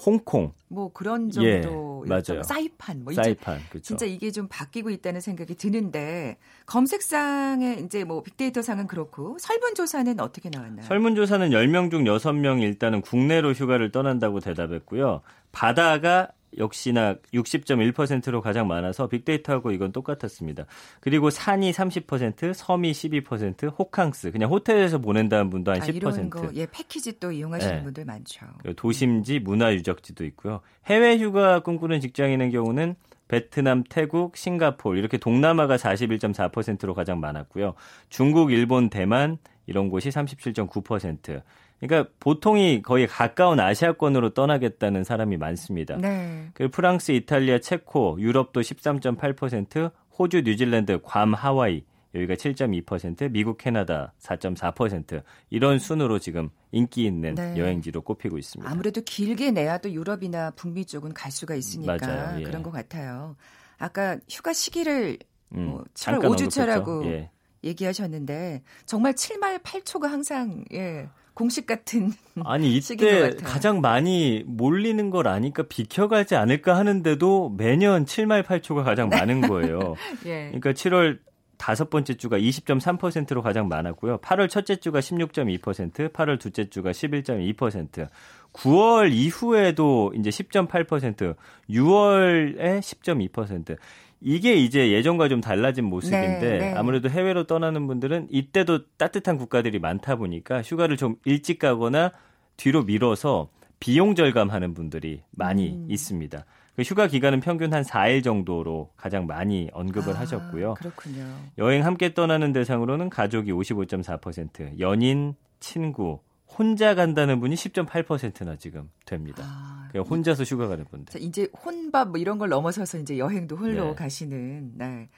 홍콩, 0.04 0.52
뭐 0.68 0.92
그런 0.92 1.30
예, 1.42 1.60
정도 1.60 2.04
맞아요. 2.06 2.42
사이판 2.42 3.04
뭐 3.04 3.12
사이판, 3.12 3.58
그렇죠. 3.68 3.82
진짜 3.82 4.06
이게 4.06 4.30
좀 4.30 4.46
바뀌고 4.48 4.90
있다는 4.90 5.20
생각이 5.20 5.54
드는데 5.56 6.38
검색상에 6.66 7.82
이제 7.84 8.04
뭐 8.04 8.22
빅데이터 8.22 8.62
상은 8.62 8.86
그렇고 8.86 9.36
설문 9.38 9.74
조사는 9.74 10.18
어떻게 10.20 10.48
나왔나요? 10.48 10.86
설문 10.86 11.16
조사는 11.16 11.50
10명 11.50 11.90
중 11.90 12.04
6명이 12.04 12.62
일단은 12.62 13.00
국내로 13.02 13.52
휴가를 13.52 13.92
떠난다고 13.92 14.40
대답했고요. 14.40 15.20
바다가 15.52 16.28
역시나 16.58 17.16
60.1%로 17.32 18.40
가장 18.40 18.66
많아서 18.66 19.06
빅데이터하고 19.06 19.70
이건 19.70 19.92
똑같았습니다. 19.92 20.66
그리고 21.00 21.30
산이 21.30 21.70
30%, 21.72 22.54
섬이 22.54 22.92
12%, 22.92 23.78
호캉스 23.78 24.32
그냥 24.32 24.50
호텔에서 24.50 24.98
보낸다는 24.98 25.50
분도 25.50 25.72
한 25.72 25.80
아, 25.80 25.84
10%. 25.84 25.94
이런 25.94 26.30
거, 26.30 26.50
예, 26.54 26.66
패키지 26.66 27.18
또 27.20 27.30
이용하시는 27.32 27.76
네. 27.76 27.82
분들 27.84 28.04
많죠. 28.04 28.46
도심지, 28.76 29.38
문화유적지도 29.40 30.24
있고요. 30.26 30.60
해외 30.86 31.18
휴가 31.18 31.60
꿈꾸는 31.60 32.00
직장인의 32.00 32.50
경우는 32.50 32.96
베트남, 33.28 33.84
태국, 33.88 34.36
싱가포르 34.36 34.98
이렇게 34.98 35.16
동남아가 35.16 35.76
41.4%로 35.76 36.94
가장 36.94 37.20
많았고요. 37.20 37.74
중국, 38.08 38.50
일본, 38.50 38.90
대만 38.90 39.38
이런 39.66 39.88
곳이 39.88 40.08
37.9%. 40.08 41.42
그러니까 41.80 42.10
보통이 42.20 42.82
거의 42.82 43.06
가까운 43.06 43.58
아시아권으로 43.58 44.30
떠나겠다는 44.34 45.02
사람이 45.02 45.38
많습니다. 45.38 45.96
네. 45.96 46.50
그리고 46.54 46.70
프랑스, 46.70 47.12
이탈리아, 47.12 47.58
체코, 47.58 48.20
유럽도 48.20 48.60
13.8%, 48.60 49.90
호주, 50.18 50.42
뉴질랜드, 50.42 51.00
괌, 51.02 51.32
하와이 51.32 51.84
여기가 52.14 52.34
7.2%, 52.34 53.30
미국, 53.30 53.56
캐나다 53.56 54.12
4.4% 54.20 55.22
이런 55.48 55.78
순으로 55.78 56.18
지금 56.18 56.50
인기 56.72 57.06
있는 57.06 57.34
네. 57.34 57.56
여행지로 57.56 58.02
꼽히고 58.02 58.36
있습니다. 58.36 58.70
아무래도 58.70 59.00
길게 59.00 59.52
내야 59.52 59.78
또 59.78 59.90
유럽이나 59.90 60.50
북미 60.50 60.84
쪽은 60.84 61.14
갈 61.14 61.30
수가 61.30 61.54
있으니까 61.54 61.96
맞아요. 62.00 62.40
예. 62.40 62.44
그런 62.44 62.62
것 62.62 62.72
같아요. 62.72 63.36
아까 63.78 64.18
휴가 64.28 64.52
시기를 64.52 65.18
음, 65.54 65.66
뭐 65.66 65.84
7월 65.94 66.20
잠깐 66.20 66.30
5주차라고 66.32 66.88
언급했죠. 66.88 67.12
예. 67.12 67.30
얘기하셨는데 67.62 68.62
정말 68.86 69.12
7말 69.14 69.62
8초가 69.62 70.08
항상 70.08 70.64
예, 70.72 71.08
공식 71.34 71.66
같은 71.66 72.12
아니 72.44 72.76
이때. 72.76 73.36
가장 73.42 73.80
많이 73.80 74.42
몰리는 74.46 75.10
걸 75.10 75.28
아니까 75.28 75.62
비켜가지 75.64 76.36
않을까 76.36 76.76
하는데도 76.76 77.54
매년 77.56 78.04
7말 78.04 78.44
8초가 78.44 78.84
가장 78.84 79.08
많은 79.08 79.40
거예요. 79.42 79.96
예. 80.26 80.46
그러니까 80.46 80.72
7월 80.72 81.18
다섯 81.56 81.90
번째 81.90 82.14
주가 82.14 82.38
20.3%로 82.38 83.42
가장 83.42 83.68
많았고요. 83.68 84.18
8월 84.18 84.48
첫째 84.48 84.76
주가 84.76 85.00
16.2%, 85.00 86.10
8월 86.10 86.40
둘째 86.40 86.70
주가 86.70 86.90
11.2%, 86.90 88.08
9월 88.54 89.12
이후에도 89.12 90.10
이제 90.16 90.30
10.8%, 90.30 91.36
6월에 91.68 92.80
10.2%. 92.80 93.76
이게 94.20 94.54
이제 94.54 94.92
예전과 94.92 95.28
좀 95.28 95.40
달라진 95.40 95.84
모습인데 95.86 96.40
네, 96.40 96.58
네. 96.58 96.74
아무래도 96.74 97.08
해외로 97.08 97.44
떠나는 97.44 97.86
분들은 97.86 98.28
이때도 98.30 98.86
따뜻한 98.96 99.38
국가들이 99.38 99.78
많다 99.78 100.16
보니까 100.16 100.62
휴가를 100.62 100.96
좀 100.96 101.16
일찍 101.24 101.58
가거나 101.58 102.12
뒤로 102.56 102.82
미뤄서 102.82 103.48
비용 103.78 104.14
절감하는 104.14 104.74
분들이 104.74 105.22
많이 105.30 105.70
음. 105.70 105.86
있습니다. 105.88 106.44
그 106.76 106.82
휴가 106.82 107.06
기간은 107.06 107.40
평균 107.40 107.72
한 107.72 107.82
4일 107.82 108.22
정도로 108.22 108.90
가장 108.96 109.26
많이 109.26 109.68
언급을 109.72 110.14
아, 110.14 110.20
하셨고요. 110.20 110.74
그렇군요. 110.74 111.24
여행 111.58 111.84
함께 111.84 112.14
떠나는 112.14 112.52
대상으로는 112.52 113.10
가족이 113.10 113.52
55.4%, 113.52 114.78
연인, 114.80 115.34
친구, 115.58 116.20
혼자 116.58 116.94
간다는 116.94 117.40
분이 117.40 117.54
10.8%나 117.54 118.56
지금 118.56 118.90
됩니다. 119.06 119.44
아, 119.46 119.88
그냥 119.90 120.06
혼자서 120.06 120.44
휴가 120.44 120.66
가는 120.66 120.84
분들. 120.84 121.12
자, 121.12 121.18
이제 121.18 121.48
혼밥 121.64 122.08
뭐 122.08 122.18
이런 122.18 122.38
걸 122.38 122.48
넘어서서 122.48 122.98
이제 122.98 123.18
여행도 123.18 123.56
홀로 123.56 123.90
네. 123.90 123.94
가시는 123.94 124.72
네. 124.74 125.08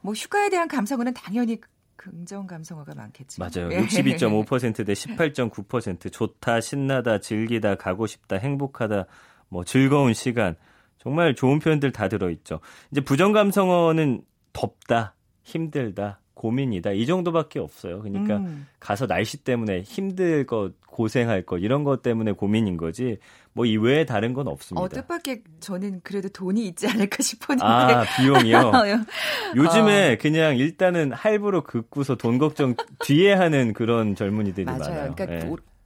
뭐 0.00 0.14
휴가에 0.14 0.48
대한 0.48 0.68
감성어는 0.68 1.14
당연히 1.14 1.60
긍정 1.96 2.46
감성어가 2.46 2.94
많겠죠. 2.94 3.42
맞아요. 3.42 3.70
예. 3.72 3.82
62.5%대 3.82 4.92
18.9% 4.94 6.10
좋다, 6.10 6.60
신나다, 6.62 7.20
즐기다, 7.20 7.74
가고 7.74 8.06
싶다, 8.06 8.36
행복하다, 8.36 9.04
뭐 9.48 9.64
즐거운 9.64 10.14
시간. 10.14 10.56
정말 10.96 11.34
좋은 11.34 11.58
표현들 11.58 11.92
다 11.92 12.08
들어 12.08 12.30
있죠. 12.30 12.60
이제 12.90 13.02
부정 13.02 13.32
감성어는 13.32 14.22
덥다, 14.54 15.14
힘들다, 15.42 16.19
고민이다 16.40 16.92
이 16.92 17.04
정도밖에 17.04 17.58
없어요. 17.58 18.00
그러니까 18.00 18.38
음. 18.38 18.66
가서 18.78 19.06
날씨 19.06 19.36
때문에 19.36 19.82
힘들 19.82 20.46
것, 20.46 20.72
고생할 20.86 21.42
것 21.42 21.58
이런 21.58 21.84
것 21.84 22.00
때문에 22.00 22.32
고민인 22.32 22.78
거지 22.78 23.18
뭐 23.52 23.66
이외에 23.66 24.06
다른 24.06 24.32
건 24.32 24.48
없습니다. 24.48 24.82
어, 24.82 24.88
뜻밖의 24.88 25.42
저는 25.60 26.00
그래도 26.02 26.30
돈이 26.30 26.66
있지 26.68 26.88
않을까 26.88 27.22
싶었는데. 27.22 27.62
아 27.62 28.04
비용이요. 28.16 28.56
어. 28.74 28.84
요즘에 29.54 30.16
그냥 30.16 30.56
일단은 30.56 31.12
할부로 31.12 31.62
긋고서 31.62 32.14
돈 32.14 32.38
걱정 32.38 32.74
뒤에 33.04 33.34
하는 33.34 33.74
그런 33.74 34.14
젊은이들이 34.14 34.64
맞아요. 34.64 34.78
많아요. 34.78 35.14
그러니까 35.14 35.26
네. 35.26 35.38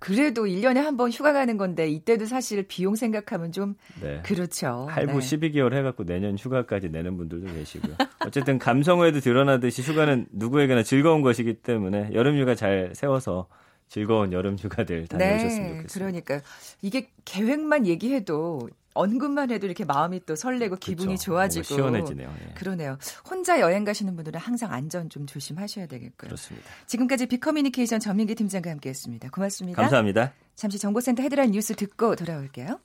오- 0.04 0.14
그래도 0.14 0.44
1년에 0.44 0.76
한 0.76 0.96
번 0.96 1.10
휴가 1.10 1.32
가는 1.32 1.56
건데 1.56 1.88
이때도 1.88 2.26
사실 2.26 2.62
비용 2.68 2.94
생각하면 2.94 3.50
좀 3.52 3.74
네. 4.02 4.20
그렇죠. 4.24 4.86
할부 4.90 5.18
네. 5.18 5.18
12개월 5.18 5.72
해갖고 5.74 6.04
내년 6.04 6.36
휴가까지 6.38 6.88
내는 6.90 7.16
분들도 7.16 7.52
계시고요. 7.52 7.94
어쨌든 8.26 8.58
감성어에도 8.58 9.20
드러나듯이 9.20 9.82
휴가는 9.82 10.26
누구에게나 10.32 10.82
즐거운 10.82 11.22
것이기 11.22 11.54
때문에 11.54 12.10
여름 12.12 12.38
휴가 12.38 12.54
잘 12.54 12.92
세워서 12.94 13.48
즐거운 13.88 14.32
여름 14.32 14.56
휴가들 14.56 15.06
다녀오셨으면 15.08 15.48
네, 15.68 15.76
좋겠습니다. 15.78 15.88
그러니까 15.92 16.40
이게 16.82 17.08
계획만 17.24 17.86
얘기해도 17.86 18.68
언급만 18.94 19.50
해도 19.50 19.66
이렇게 19.66 19.84
마음이 19.84 20.20
또 20.24 20.36
설레고 20.36 20.76
기분이 20.76 21.08
그렇죠. 21.08 21.24
좋아지고 21.24 21.62
시원해지네요. 21.64 22.32
예. 22.48 22.54
그러네요. 22.54 22.96
혼자 23.28 23.60
여행 23.60 23.84
가시는 23.84 24.14
분들은 24.14 24.40
항상 24.40 24.72
안전 24.72 25.10
좀 25.10 25.26
조심하셔야 25.26 25.86
되겠고요. 25.86 26.28
그렇습니다. 26.28 26.68
지금까지 26.86 27.26
빅커뮤니케이션 27.26 28.00
전민기 28.00 28.34
팀장과 28.36 28.70
함께했습니다. 28.70 29.30
고맙습니다. 29.30 29.82
감사합니다. 29.82 30.32
잠시 30.54 30.78
정보센터 30.78 31.22
헤드라인 31.22 31.50
뉴스 31.50 31.74
듣고 31.74 32.14
돌아올게요. 32.16 32.78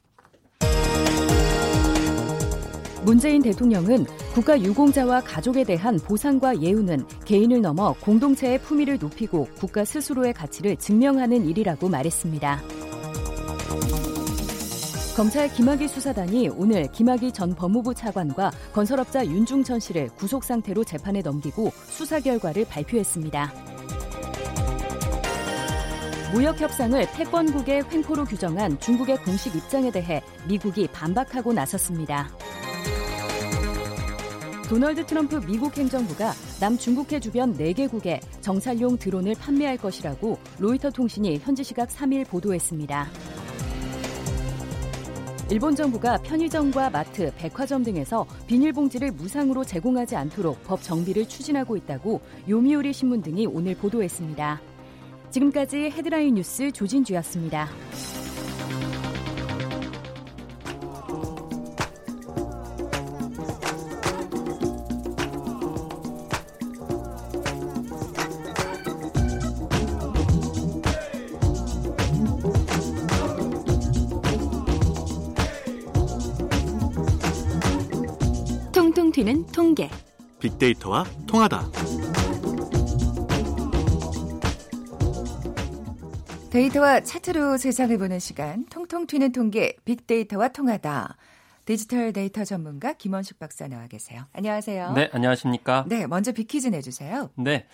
문재인 3.04 3.42
대통령은 3.42 4.06
국가 4.34 4.60
유공자와 4.60 5.22
가족에 5.22 5.64
대한 5.64 5.98
보상과 6.00 6.62
예우는 6.62 7.08
개인을 7.26 7.62
넘어 7.62 7.94
공동체의 8.02 8.60
품위를 8.62 9.00
높이고 9.00 9.48
국가 9.56 9.86
스스로의 9.86 10.34
가치를 10.34 10.76
증명하는 10.76 11.46
일이라고 11.46 11.88
말했습니다. 11.88 12.62
검찰 15.20 15.52
김학의 15.52 15.90
수사단이 15.90 16.48
오늘 16.48 16.90
김학의 16.94 17.34
전 17.34 17.54
법무부 17.54 17.94
차관과 17.94 18.52
건설업자 18.72 19.26
윤중천 19.26 19.82
씨를 19.82 20.08
구속 20.16 20.46
상태로 20.46 20.86
재판에 20.86 21.20
넘기고 21.22 21.74
수사 21.90 22.22
결과를 22.22 22.64
발표했습니다. 22.64 23.54
무역 26.32 26.62
협상을 26.62 27.06
패권국의 27.12 27.84
횡포로 27.92 28.24
규정한 28.24 28.80
중국의 28.80 29.18
공식 29.26 29.54
입장에 29.58 29.92
대해 29.92 30.24
미국이 30.48 30.88
반박하고 30.88 31.52
나섰습니다. 31.52 32.30
도널드 34.70 35.06
트럼프 35.06 35.46
미국 35.46 35.78
행정부가 35.78 36.32
남중국해 36.62 37.20
주변 37.20 37.54
4개국에 37.58 38.22
정찰용 38.40 38.98
드론을 38.98 39.36
판매할 39.36 39.76
것이라고 39.76 40.40
로이터 40.60 40.92
통신이 40.92 41.40
현지 41.40 41.62
시각 41.66 41.90
3일 41.90 42.26
보도했습니다. 42.26 43.29
일본 45.52 45.76
정부가 45.76 46.20
편의점과 46.20 46.92
마트, 46.92 47.34
백화점 47.36 47.84
등에서 47.84 48.28
비닐봉지를 48.46 49.12
무상으로 49.12 49.64
제공하지 49.64 50.16
않도록 50.16 50.64
법 50.64 50.84
정비를 50.84 51.28
추진하고 51.28 51.76
있다고 51.76 52.22
요미우리 52.48 52.94
신문 52.94 53.24
등이 53.24 53.48
오늘 53.48 53.76
보도했습니다. 53.76 54.62
지금까지 55.32 55.90
헤드라인 55.90 56.36
뉴스 56.36 56.72
조진주였습니다. 56.72 57.68
통통 78.90 79.12
튀는 79.12 79.46
통계. 79.52 79.88
빅데이터와 80.40 81.06
통하다. 81.28 81.70
데이터와 86.50 87.02
차트로 87.02 87.58
세상을 87.58 87.96
보는 88.00 88.18
시간, 88.18 88.66
통통 88.66 89.06
튀는 89.06 89.32
통계, 89.32 89.76
빅데이터와 89.86 90.48
통하다. 90.48 91.18
디지털 91.70 92.14
데이터 92.14 92.44
전문가 92.44 92.94
김원식 92.94 93.38
박사 93.38 93.68
나와 93.68 93.86
계세요. 93.86 94.24
안녕하세요. 94.34 94.94
네, 94.94 95.08
안녕하십니까? 95.14 95.86
네, 95.88 96.08
먼저 96.08 96.32
빅퀴즈 96.32 96.70
내주세요. 96.70 97.30
네, 97.36 97.68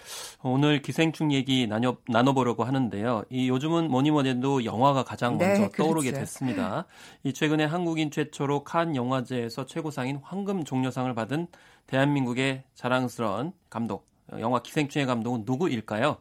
오늘 0.43 0.81
기생충 0.81 1.31
얘기 1.31 1.65
나눠, 1.65 1.95
나눠보려고 2.09 2.65
하는데요. 2.65 3.23
이 3.29 3.47
요즘은 3.47 3.89
뭐니 3.89 4.11
뭐니 4.11 4.27
해도 4.31 4.65
영화가 4.65 5.05
가장 5.05 5.37
네, 5.37 5.47
먼저 5.47 5.69
떠오르게 5.77 6.09
그렇죠. 6.11 6.25
됐습니다. 6.25 6.87
이 7.23 7.31
최근에 7.31 7.63
한국인 7.63 8.11
최초로 8.11 8.65
칸 8.65 8.97
영화제에서 8.97 9.65
최고상인 9.65 10.19
황금 10.21 10.65
종려상을 10.65 11.15
받은 11.15 11.47
대한민국의 11.87 12.63
자랑스러운 12.73 13.53
감독, 13.69 14.09
영화 14.39 14.61
기생충의 14.61 15.07
감독은 15.07 15.43
누구일까요? 15.45 16.17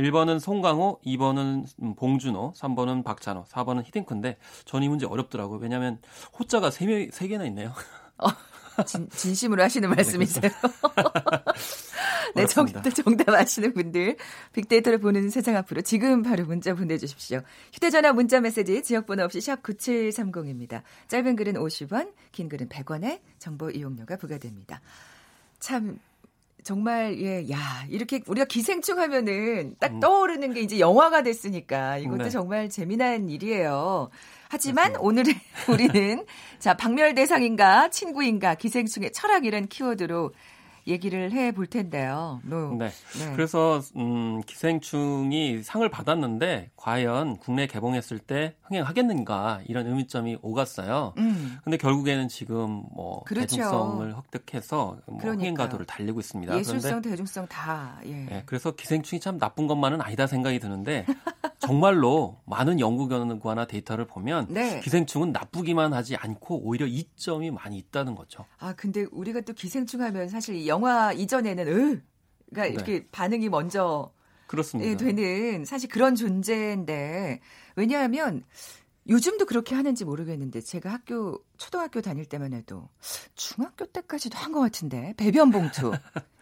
1번은 0.00 0.40
송강호, 0.40 1.00
2번은 1.04 1.96
봉준호, 1.96 2.52
3번은 2.56 3.04
박찬호, 3.04 3.44
4번은 3.44 3.84
히딩크인데 3.86 4.36
전 4.64 4.82
이 4.82 4.88
문제 4.88 5.04
어렵더라고요. 5.06 5.58
왜냐하면 5.58 5.98
호자가 6.38 6.70
3명, 6.70 7.10
3개나 7.12 7.46
있네요. 7.48 7.72
진, 8.86 9.08
진심으로 9.10 9.62
하시는 9.62 9.88
말씀이세요? 9.90 10.50
네, 12.34 12.46
정. 12.46 12.66
정답 12.66 13.28
아시는 13.30 13.74
분들 13.74 14.16
빅데이터를 14.52 14.98
보는 15.00 15.28
세상 15.30 15.56
앞으로 15.56 15.82
지금 15.82 16.22
바로 16.22 16.44
문자 16.44 16.74
보내주십시오. 16.74 17.40
휴대전화 17.72 18.12
문자 18.12 18.40
메시지 18.40 18.82
지역번호 18.82 19.24
없이 19.24 19.40
샵 19.40 19.62
9730입니다. 19.62 20.82
짧은 21.08 21.36
글은 21.36 21.54
50원, 21.54 22.12
긴 22.32 22.48
글은 22.48 22.68
100원에 22.68 23.20
정보 23.38 23.68
이용료가 23.70 24.16
부과됩니다. 24.16 24.80
참 25.58 25.98
정말 26.64 27.18
예, 27.20 27.50
야 27.50 27.58
이렇게 27.88 28.20
우리가 28.26 28.44
기생충 28.46 28.98
하면은 28.98 29.74
딱 29.80 29.92
음. 29.92 30.00
떠오르는 30.00 30.52
게 30.54 30.60
이제 30.60 30.78
영화가 30.78 31.22
됐으니까 31.22 31.98
이것도 31.98 32.24
네. 32.24 32.30
정말 32.30 32.68
재미난 32.68 33.28
일이에요. 33.28 34.10
하지만 34.48 34.96
오늘의 34.96 35.34
우리는 35.70 36.24
자 36.58 36.76
박멸 36.76 37.14
대상인가 37.14 37.88
친구인가 37.90 38.54
기생충의 38.56 39.12
철학 39.12 39.44
이런 39.44 39.66
키워드로 39.68 40.32
얘기를 40.86 41.30
해 41.32 41.52
볼 41.52 41.66
텐데요. 41.66 42.40
뭐, 42.44 42.74
네. 42.78 42.88
네. 43.18 43.32
그래서 43.34 43.80
음, 43.96 44.40
기생충이 44.46 45.62
상을 45.62 45.86
받았는데 45.88 46.70
과연 46.76 47.36
국내 47.36 47.66
개봉했을 47.66 48.18
때 48.18 48.54
흥행하겠는가 48.70 49.62
이런 49.66 49.86
의문점이 49.86 50.38
오갔어요. 50.42 51.14
음, 51.18 51.58
근데 51.64 51.76
결국에는 51.76 52.28
지금 52.28 52.84
뭐 52.92 53.22
그렇죠. 53.24 53.46
대중성을 53.56 54.16
획득해서 54.16 54.98
뭐 55.06 55.18
그러니까요. 55.18 55.32
흥행 55.32 55.54
가도를 55.54 55.86
달리고 55.86 56.20
있습니다. 56.20 56.56
예술성 56.56 56.90
그런데 56.90 57.10
대중성 57.10 57.46
다 57.48 57.98
예. 58.06 58.28
예, 58.30 58.42
그래서 58.46 58.70
기생충이 58.70 59.18
참 59.18 59.38
나쁜 59.38 59.66
것만은 59.66 60.00
아니다 60.00 60.28
생각이 60.28 60.60
드는데 60.60 61.04
정말로 61.58 62.38
많은 62.46 62.78
연구 62.78 63.08
결과나 63.08 63.66
데이터를 63.66 64.06
보면 64.06 64.46
네. 64.48 64.80
기생충은 64.80 65.32
나쁘기만 65.32 65.92
하지 65.92 66.14
않고 66.16 66.62
오히려 66.64 66.86
이점이 66.86 67.50
많이 67.50 67.76
있다는 67.76 68.14
거죠. 68.14 68.46
아 68.58 68.72
근데 68.74 69.06
우리가 69.10 69.40
또 69.40 69.52
기생충 69.52 70.00
하면 70.02 70.28
사실 70.28 70.54
이 70.54 70.68
영화 70.68 71.12
이전에는 71.12 72.02
으가 72.52 72.66
이렇게 72.66 73.06
반응이 73.10 73.48
먼저 73.48 74.12
그렇습니다. 74.50 74.90
예, 74.90 74.96
되는 74.96 75.64
사실 75.64 75.88
그런 75.88 76.16
존재인데 76.16 77.40
왜냐하면 77.76 78.42
요즘도 79.08 79.46
그렇게 79.46 79.74
하는지 79.76 80.04
모르겠는데 80.04 80.60
제가 80.60 80.90
학교 80.92 81.38
초등학교 81.56 82.00
다닐 82.00 82.24
때만 82.26 82.52
해도 82.52 82.88
중학교 83.36 83.86
때까지도 83.86 84.36
한 84.36 84.50
것 84.52 84.58
같은데 84.60 85.14
배변 85.16 85.50
봉투, 85.52 85.92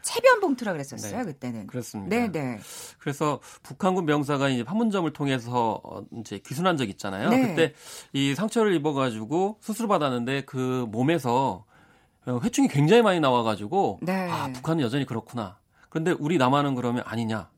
체변 0.03 0.41
봉투라 0.41 0.73
그랬었어요 0.73 1.19
네, 1.19 1.25
그때는. 1.25 1.67
그렇습니다. 1.67 2.17
네, 2.17 2.33
네. 2.33 2.59
그래서 2.99 3.41
북한군 3.63 4.07
병사가 4.07 4.49
이제 4.49 4.65
판문점을 4.65 5.11
통해서 5.13 5.81
어, 5.85 6.03
이제 6.19 6.39
귀순한 6.47 6.79
적 6.79 6.89
있잖아요. 6.89 7.29
네. 7.29 7.49
그때 7.49 7.75
이 8.15 8.35
상처를 8.35 8.75
입어가지고 8.75 9.59
수술을 9.61 9.87
받았는데 9.89 10.43
그 10.47 10.87
몸에서 10.91 11.67
어, 12.27 12.41
회충이 12.43 12.69
굉장히 12.69 13.03
많이 13.03 13.21
나와가지고 13.21 13.99
네. 14.03 14.29
아 14.31 14.51
북한은 14.53 14.83
여전히 14.83 15.05
그렇구나. 15.05 15.59
그런데 15.91 16.11
우리 16.19 16.39
남한은 16.39 16.75
그러면 16.75 17.03
아니냐? 17.07 17.51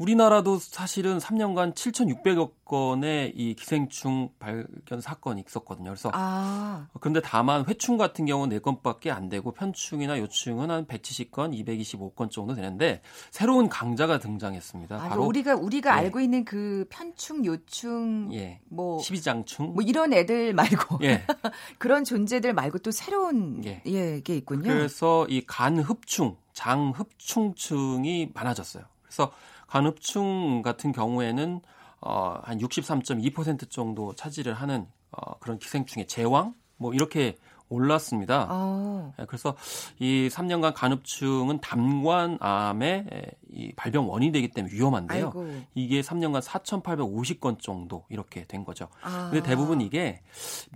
우리나라도 0.00 0.58
사실은 0.58 1.18
3년간 1.18 1.74
7,600여 1.74 2.52
건의 2.64 3.32
이 3.36 3.54
기생충 3.54 4.30
발견 4.38 5.00
사건이 5.00 5.44
있었거든요. 5.46 5.90
그래서 5.90 6.10
아, 6.14 6.88
근데 7.00 7.20
다만 7.20 7.66
회충 7.68 7.98
같은 7.98 8.24
경우는 8.24 8.58
4건밖에 8.60 9.10
안 9.10 9.28
되고 9.28 9.52
편충이나 9.52 10.18
요충은 10.18 10.70
한 10.70 10.86
170건, 10.86 11.52
225건 11.66 12.30
정도 12.30 12.54
되는데 12.54 13.02
새로운 13.30 13.68
강자가 13.68 14.18
등장했습니다. 14.18 14.96
아 14.96 15.08
바로 15.08 15.24
우리가 15.24 15.56
우리가 15.56 15.90
예. 15.90 15.94
알고 16.04 16.20
있는 16.20 16.46
그 16.46 16.86
편충, 16.88 17.44
요충, 17.44 18.30
예. 18.32 18.60
뭐. 18.70 18.98
12장충. 18.98 19.74
뭐 19.74 19.82
이런 19.82 20.14
애들 20.14 20.54
말고 20.54 21.00
예. 21.02 21.22
그런 21.78 22.04
존재들 22.04 22.54
말고 22.54 22.78
또 22.78 22.90
새로운 22.90 23.62
예. 23.66 23.82
예, 23.84 24.20
게 24.20 24.36
있군요. 24.36 24.62
그래서 24.62 25.26
이 25.28 25.44
간흡충, 25.46 26.36
장흡충층이 26.54 28.30
많아졌어요. 28.32 28.84
그래서 29.10 29.32
간흡충 29.66 30.62
같은 30.62 30.92
경우에는 30.92 31.60
어, 32.00 32.38
한 32.42 32.58
63.2% 32.58 33.68
정도 33.68 34.14
차지를 34.14 34.54
하는 34.54 34.86
어, 35.10 35.38
그런 35.40 35.58
기생충의 35.58 36.06
제왕 36.06 36.54
뭐 36.76 36.94
이렇게 36.94 37.36
올랐습니다. 37.68 38.48
어. 38.50 39.12
예, 39.20 39.24
그래서 39.26 39.56
이 40.00 40.28
3년간 40.30 40.74
간흡충은 40.74 41.60
담관암의 41.60 43.06
에, 43.12 43.22
이 43.52 43.72
발병 43.76 44.10
원인이 44.10 44.32
되기 44.32 44.48
때문에 44.48 44.74
위험한데요. 44.74 45.26
아이고. 45.26 45.62
이게 45.74 46.00
3년간 46.00 46.42
4,850건 46.42 47.60
정도 47.60 48.04
이렇게 48.08 48.44
된 48.46 48.64
거죠. 48.64 48.88
아. 49.02 49.30
근데 49.30 49.46
대부분 49.46 49.80
이게 49.80 50.20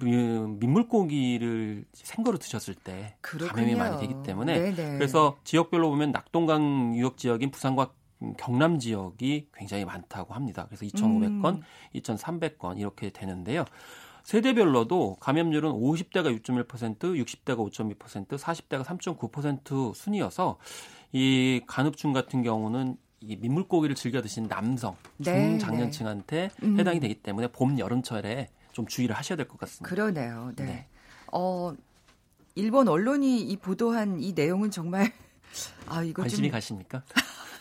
음, 0.03 0.59
민물고기를 0.61 1.85
생거로 1.93 2.39
드셨을 2.39 2.75
때 2.75 3.17
그렇군요. 3.21 3.51
감염이 3.53 3.75
많이 3.75 3.99
되기 3.99 4.15
때문에 4.23 4.73
네네. 4.73 4.99
그래서 4.99 5.37
지역별로 5.43 5.91
보면 5.91 6.13
낙동강 6.13 6.95
유역 6.95 7.17
지역인 7.17 7.51
부산과 7.51 7.91
경남 8.39 8.79
지역이 8.79 9.49
굉장히 9.55 9.85
많다고 9.85 10.33
합니다. 10.35 10.65
그래서 10.69 10.85
2,500건, 10.87 11.57
음. 11.57 11.63
2,300건 11.95 12.79
이렇게 12.79 13.11
되는데요. 13.11 13.65
세대별로도 14.25 15.17
감염률은 15.21 15.71
50대가 15.71 16.35
6.1%, 16.43 16.99
60대가 16.99 17.59
5.2%, 17.71 18.39
40대가 18.39 18.83
3.9% 18.83 19.95
순이어서 19.95 20.57
이 21.13 21.61
간흡증 21.67 22.13
같은 22.13 22.43
경우는 22.43 22.97
이 23.21 23.37
민물고기를 23.37 23.95
즐겨 23.95 24.21
드시는 24.23 24.49
남성 24.49 24.97
네, 25.19 25.59
중장년층한테 25.59 26.51
음. 26.63 26.79
해당이 26.79 27.01
되기 27.01 27.15
때문에 27.15 27.49
봄 27.49 27.79
여름철에 27.79 28.49
좀 28.73 28.87
주의를 28.87 29.15
하셔야 29.17 29.37
될 29.37 29.47
것 29.47 29.59
같습니다. 29.61 29.89
그러네요. 29.89 30.53
네. 30.57 30.65
네. 30.65 30.87
어, 31.33 31.73
일본 32.55 32.89
언론이 32.89 33.41
이 33.43 33.57
보도한 33.57 34.21
이 34.21 34.33
내용은 34.33 34.71
정말 34.71 35.13
아 35.87 36.03
이거 36.03 36.23
관심이 36.23 36.49
좀 36.49 36.53
가십니까? 36.53 37.03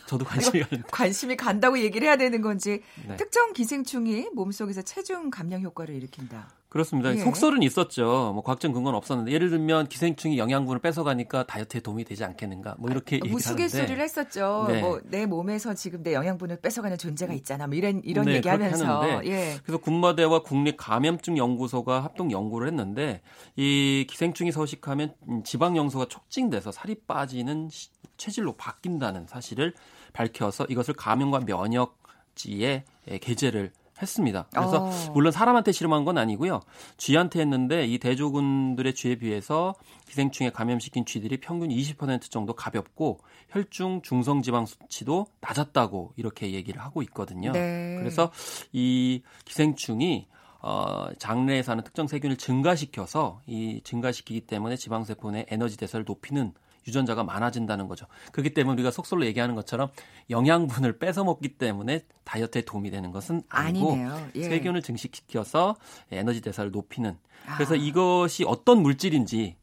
저도 0.06 0.24
관심이 0.24 0.62
가는데. 0.62 0.88
관심이 0.90 1.36
간다고 1.36 1.78
얘기를 1.78 2.06
해야 2.06 2.16
되는 2.16 2.42
건지 2.42 2.82
네. 3.06 3.16
특정 3.16 3.52
기생충이 3.52 4.30
몸속에서 4.34 4.82
체중 4.82 5.30
감량 5.30 5.62
효과를 5.62 5.94
일으킨다. 5.94 6.50
그렇습니다. 6.74 7.14
예. 7.14 7.18
속설은 7.18 7.62
있었죠. 7.62 8.32
뭐 8.34 8.42
과학적 8.42 8.72
근거는 8.72 8.96
없었는데 8.96 9.30
예를 9.30 9.48
들면 9.48 9.86
기생충이 9.86 10.38
영양분을 10.38 10.80
뺏어가니까 10.80 11.46
다이어트에 11.46 11.80
도움이 11.80 12.02
되지 12.04 12.24
않겠는가? 12.24 12.74
뭐 12.80 12.90
이렇게 12.90 13.14
얘기를 13.16 13.30
무수개소리를 13.32 13.90
하는데 13.90 14.02
했었죠. 14.02 14.64
네. 14.66 14.80
뭐내 14.80 15.26
몸에서 15.26 15.72
지금 15.74 16.02
내 16.02 16.14
영양분을 16.14 16.56
뺏어가는 16.60 16.98
존재가 16.98 17.32
있잖아. 17.34 17.68
뭐 17.68 17.76
이런 17.76 18.02
이런 18.04 18.24
네, 18.24 18.34
얘기하면서 18.34 19.24
예. 19.26 19.54
그래서 19.62 19.78
군마대와 19.80 20.42
국립 20.42 20.76
감염증 20.76 21.38
연구소가 21.38 22.02
합동 22.02 22.32
연구를 22.32 22.66
했는데 22.66 23.22
이 23.54 24.04
기생충이 24.10 24.50
서식하면 24.50 25.14
음, 25.28 25.44
지방 25.44 25.76
영소가 25.76 26.06
촉진돼서 26.06 26.72
살이 26.72 26.96
빠지는 27.06 27.68
시- 27.70 27.90
체질로 28.16 28.54
바뀐다는 28.54 29.28
사실을 29.28 29.74
밝혀서 30.12 30.66
이것을 30.68 30.94
감염과 30.94 31.44
면역 31.46 31.98
지에 32.34 32.82
예, 33.08 33.18
게재를 33.18 33.70
했습니다. 34.00 34.46
그래서 34.50 34.84
어. 34.84 34.90
물론 35.12 35.32
사람한테 35.32 35.72
실험한 35.72 36.04
건 36.04 36.18
아니고요. 36.18 36.60
쥐한테 36.96 37.40
했는데 37.40 37.86
이 37.86 37.98
대조군들의 37.98 38.94
쥐에 38.94 39.16
비해서 39.16 39.74
기생충에 40.08 40.50
감염시킨 40.50 41.04
쥐들이 41.04 41.38
평균 41.38 41.68
20% 41.68 42.30
정도 42.30 42.52
가볍고 42.52 43.20
혈중 43.50 44.02
중성 44.02 44.42
지방 44.42 44.66
수치도 44.66 45.26
낮았다고 45.40 46.14
이렇게 46.16 46.52
얘기를 46.52 46.80
하고 46.80 47.02
있거든요. 47.02 47.52
네. 47.52 47.96
그래서 47.98 48.30
이 48.72 49.22
기생충이 49.44 50.26
어, 50.60 51.08
장내에 51.18 51.62
사는 51.62 51.84
특정 51.84 52.06
세균을 52.06 52.36
증가시켜서 52.36 53.42
이 53.46 53.82
증가시키기 53.84 54.42
때문에 54.42 54.76
지방세포 54.76 55.30
내 55.30 55.44
에너지 55.50 55.76
대사를 55.76 56.04
높이는 56.06 56.54
유전자가 56.86 57.24
많아진다는 57.24 57.88
거죠. 57.88 58.06
그렇기 58.32 58.54
때문에 58.54 58.74
우리가 58.74 58.90
속설로 58.90 59.24
얘기하는 59.26 59.54
것처럼 59.54 59.88
영양분을 60.30 60.98
뺏어 60.98 61.24
먹기 61.24 61.56
때문에 61.56 62.04
다이어트에 62.24 62.62
도움이 62.62 62.90
되는 62.90 63.10
것은 63.10 63.42
아니고. 63.48 63.98
예. 64.34 64.42
세균을 64.42 64.82
증식시켜서 64.82 65.76
에너지 66.10 66.40
대사를 66.40 66.70
높이는. 66.70 67.16
그래서 67.56 67.74
아. 67.74 67.76
이것이 67.76 68.44
어떤 68.46 68.82
물질인지 68.82 69.56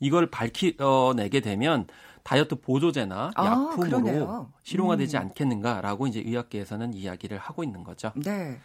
이걸 0.00 0.30
밝혀내게 0.30 1.40
되면 1.40 1.86
다이어트 2.22 2.56
보조제나 2.56 3.30
아, 3.34 3.46
약품으로 3.46 4.02
그러네요. 4.02 4.52
실용화 4.62 4.96
되지 4.96 5.16
음. 5.16 5.22
않겠는가라고 5.22 6.06
이제 6.06 6.20
의학계에서는 6.20 6.92
이야기를 6.94 7.38
하고 7.38 7.64
있는 7.64 7.84
거죠. 7.84 8.12
네. 8.16 8.58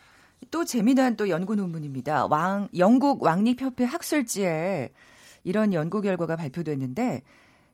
또 0.52 0.66
재미난 0.66 1.16
또 1.16 1.30
연구 1.30 1.56
논문입니다. 1.56 2.26
왕 2.26 2.68
영국 2.78 3.24
왕립협회 3.24 3.86
학술지에 3.86 4.92
이런 5.46 5.74
연구 5.74 6.02
결과가 6.02 6.36
발표됐는데 6.36 7.22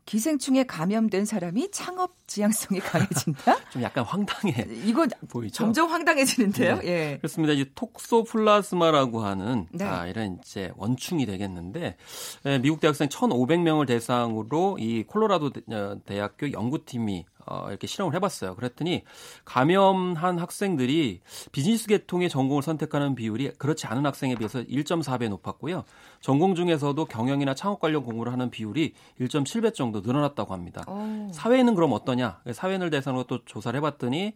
기생충에 0.09 0.63
감염된 0.63 1.25
사람이 1.25 1.69
창업 1.69 2.15
지향성이 2.25 2.79
강해진다? 2.79 3.57
좀 3.69 3.83
약간 3.83 4.03
황당해 4.03 4.65
이거 4.83 5.05
보이죠? 5.29 5.53
점점 5.65 5.87
황당해지는데요. 5.91 6.79
네. 6.79 6.87
예. 6.87 7.17
그렇습니다. 7.17 7.53
이 7.53 7.63
톡소플라스마라고 7.75 9.21
하는 9.21 9.67
네. 9.71 9.85
아, 9.85 10.07
이런 10.07 10.39
이제 10.43 10.71
원충이 10.77 11.27
되겠는데 11.27 11.95
에, 12.43 12.57
미국 12.57 12.79
대학생 12.79 13.07
1,500명을 13.07 13.85
대상으로 13.85 14.77
이 14.79 15.03
콜로라도 15.03 15.51
대- 15.51 15.61
어, 15.75 15.99
대학교 16.07 16.51
연구팀이 16.51 17.25
어, 17.45 17.65
이렇게 17.69 17.87
실험을 17.87 18.13
해봤어요. 18.15 18.55
그랬더니 18.55 19.03
감염한 19.45 20.37
학생들이 20.37 21.21
비즈니스 21.51 21.87
계통의 21.87 22.29
전공을 22.29 22.61
선택하는 22.61 23.15
비율이 23.15 23.53
그렇지 23.57 23.87
않은 23.87 24.05
학생에 24.05 24.35
비해서 24.35 24.61
1.4배 24.63 25.29
높았고요. 25.29 25.83
전공 26.21 26.55
중에서도 26.55 27.03
경영이나 27.05 27.55
창업 27.55 27.79
관련 27.79 28.03
공부를 28.03 28.31
하는 28.31 28.49
비율이 28.49 28.93
1.7배 29.19 29.73
정도 29.73 30.01
늘어났다고 30.01 30.53
합니다. 30.53 30.83
어. 30.87 31.29
사회는 31.33 31.75
그럼 31.75 31.93
어떠냐? 31.93 32.41
사회인을 32.51 32.89
대상으로 32.89 33.23
또 33.23 33.43
조사를 33.45 33.77
해봤더니 33.77 34.33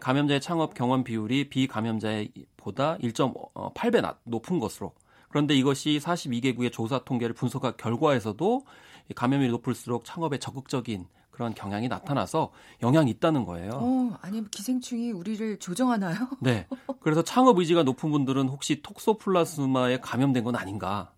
감염자의 0.00 0.40
창업 0.40 0.74
경험 0.74 1.04
비율이 1.04 1.48
비감염자보다 1.48 2.98
1.8배 2.98 4.00
낮, 4.00 4.18
높은 4.24 4.58
것으로. 4.58 4.92
그런데 5.28 5.54
이것이 5.54 5.98
42개국의 6.02 6.72
조사 6.72 7.00
통계를 7.00 7.34
분석한 7.34 7.74
결과에서도 7.76 8.64
이 9.10 9.14
감염이 9.14 9.48
높을수록 9.48 10.04
창업에 10.04 10.38
적극적인 10.38 11.06
그런 11.36 11.52
경향이 11.52 11.88
나타나서 11.88 12.50
영향이 12.82 13.10
있다는 13.10 13.44
거예요. 13.44 13.72
어, 13.74 14.18
아니 14.22 14.50
기생충이 14.50 15.12
우리를 15.12 15.58
조정하나요? 15.58 16.16
네. 16.40 16.66
그래서 17.00 17.22
창업 17.22 17.58
의지가 17.58 17.82
높은 17.82 18.10
분들은 18.10 18.48
혹시 18.48 18.80
톡소플라스마에 18.82 20.00
감염된 20.00 20.44
건 20.44 20.56
아닌가. 20.56 21.12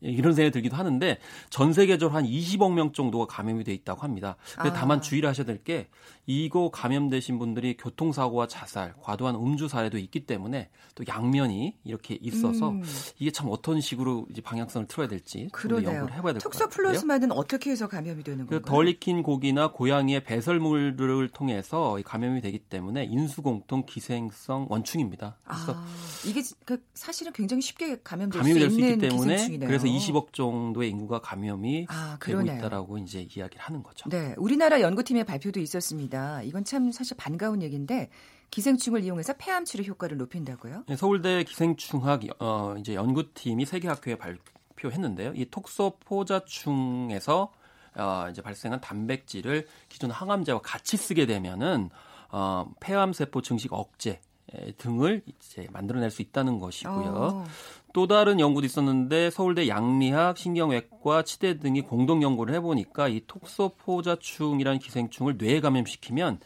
이런 0.00 0.32
생각이 0.32 0.52
들기도 0.52 0.74
하는데 0.76 1.18
전 1.50 1.74
세계적으로 1.74 2.16
한 2.16 2.24
20억 2.24 2.72
명 2.72 2.92
정도가 2.94 3.26
감염이 3.26 3.62
돼 3.64 3.74
있다고 3.74 4.00
합니다. 4.00 4.36
근데 4.54 4.70
아. 4.70 4.72
다만 4.72 5.02
주의를 5.02 5.28
하셔야 5.28 5.44
될 5.44 5.62
게 5.62 5.90
이거 6.30 6.70
감염되신 6.70 7.38
분들이 7.38 7.74
교통사고와 7.78 8.48
자살, 8.48 8.92
과도한 9.00 9.34
음주 9.34 9.66
사례도 9.66 9.96
있기 9.96 10.26
때문에 10.26 10.68
또 10.94 11.02
양면이 11.08 11.78
이렇게 11.84 12.18
있어서 12.20 12.68
음. 12.68 12.82
이게 13.18 13.30
참 13.30 13.46
어떤 13.50 13.80
식으로 13.80 14.26
이제 14.30 14.42
방향성을 14.42 14.88
틀어야 14.88 15.08
될지 15.08 15.48
좀더 15.48 15.56
그러네요. 15.58 15.88
연구를 15.88 16.14
해봐야 16.16 16.32
될 16.34 16.42
것 16.42 16.50
같아요. 16.52 16.68
톡소플라스마는 16.68 17.32
어떻게 17.32 17.70
해서 17.70 17.88
감염이 17.88 18.22
되는 18.24 18.44
그 18.46 18.60
건가요? 18.60 18.70
덜 18.76 18.88
익힌 18.88 19.22
고기나 19.22 19.72
고양이의 19.72 20.22
배설물들을 20.24 21.28
통해서 21.30 21.98
이 21.98 22.02
감염이 22.02 22.42
되기 22.42 22.58
때문에 22.58 23.04
인수공통 23.04 23.84
기생성 23.86 24.66
원충입니다. 24.68 25.38
그래서 25.44 25.72
아, 25.76 25.86
이게 26.26 26.42
그 26.66 26.82
사실은 26.92 27.32
굉장히 27.32 27.62
쉽게 27.62 28.00
감염될 28.04 28.42
감염이 28.42 28.60
수될수 28.60 28.78
있는 28.78 28.92
있기 28.96 29.08
때문에 29.08 29.32
기생충이네요. 29.34 29.66
그래서 29.66 29.86
20억 29.86 30.34
정도의 30.34 30.90
인구가 30.90 31.20
감염이 31.22 31.86
아, 31.88 32.18
되고. 32.20 32.42
있다라고 32.42 32.98
이제 32.98 33.20
이야기를 33.34 33.64
하는 33.64 33.82
거죠. 33.82 34.10
네, 34.10 34.34
우리나라 34.36 34.82
연구팀의 34.82 35.24
발표도 35.24 35.58
있었습니다. 35.60 36.17
이건 36.44 36.64
참 36.64 36.92
사실 36.92 37.16
반가운 37.16 37.62
얘기인데 37.62 38.10
기생충을 38.50 39.04
이용해서 39.04 39.34
폐암 39.38 39.64
치료 39.64 39.84
효과를 39.84 40.16
높인다고요? 40.16 40.84
네, 40.86 40.96
서울대 40.96 41.44
기생충학 41.44 42.22
어, 42.38 42.74
이제 42.78 42.94
연구팀이 42.94 43.66
세계 43.66 43.88
학회에 43.88 44.16
발표했는데요. 44.16 45.32
이 45.34 45.46
톡소포자충에서 45.50 47.52
어, 47.96 48.26
이제 48.30 48.42
발생한 48.42 48.80
단백질을 48.80 49.66
기존 49.88 50.10
항암제와 50.10 50.60
같이 50.62 50.96
쓰게 50.96 51.26
되면은 51.26 51.90
어, 52.30 52.70
폐암 52.80 53.12
세포 53.12 53.42
증식 53.42 53.72
억제 53.72 54.20
에, 54.52 54.72
등을 54.72 55.22
이제 55.26 55.66
만들어낼 55.72 56.10
수 56.10 56.22
있다는 56.22 56.58
것이고요. 56.58 57.12
어, 57.12 57.44
또 57.92 58.06
다른 58.06 58.38
연구도 58.38 58.66
있었는데 58.66 59.30
서울대 59.30 59.66
양리학, 59.68 60.36
신경외과, 60.38 61.22
치대 61.22 61.58
등이 61.58 61.82
공동 61.82 62.22
연구를 62.22 62.54
해보니까 62.54 63.08
이 63.08 63.22
톡소포자충이라는 63.26 64.78
기생충을 64.78 65.36
뇌에 65.38 65.60
감염시키면 65.60 66.40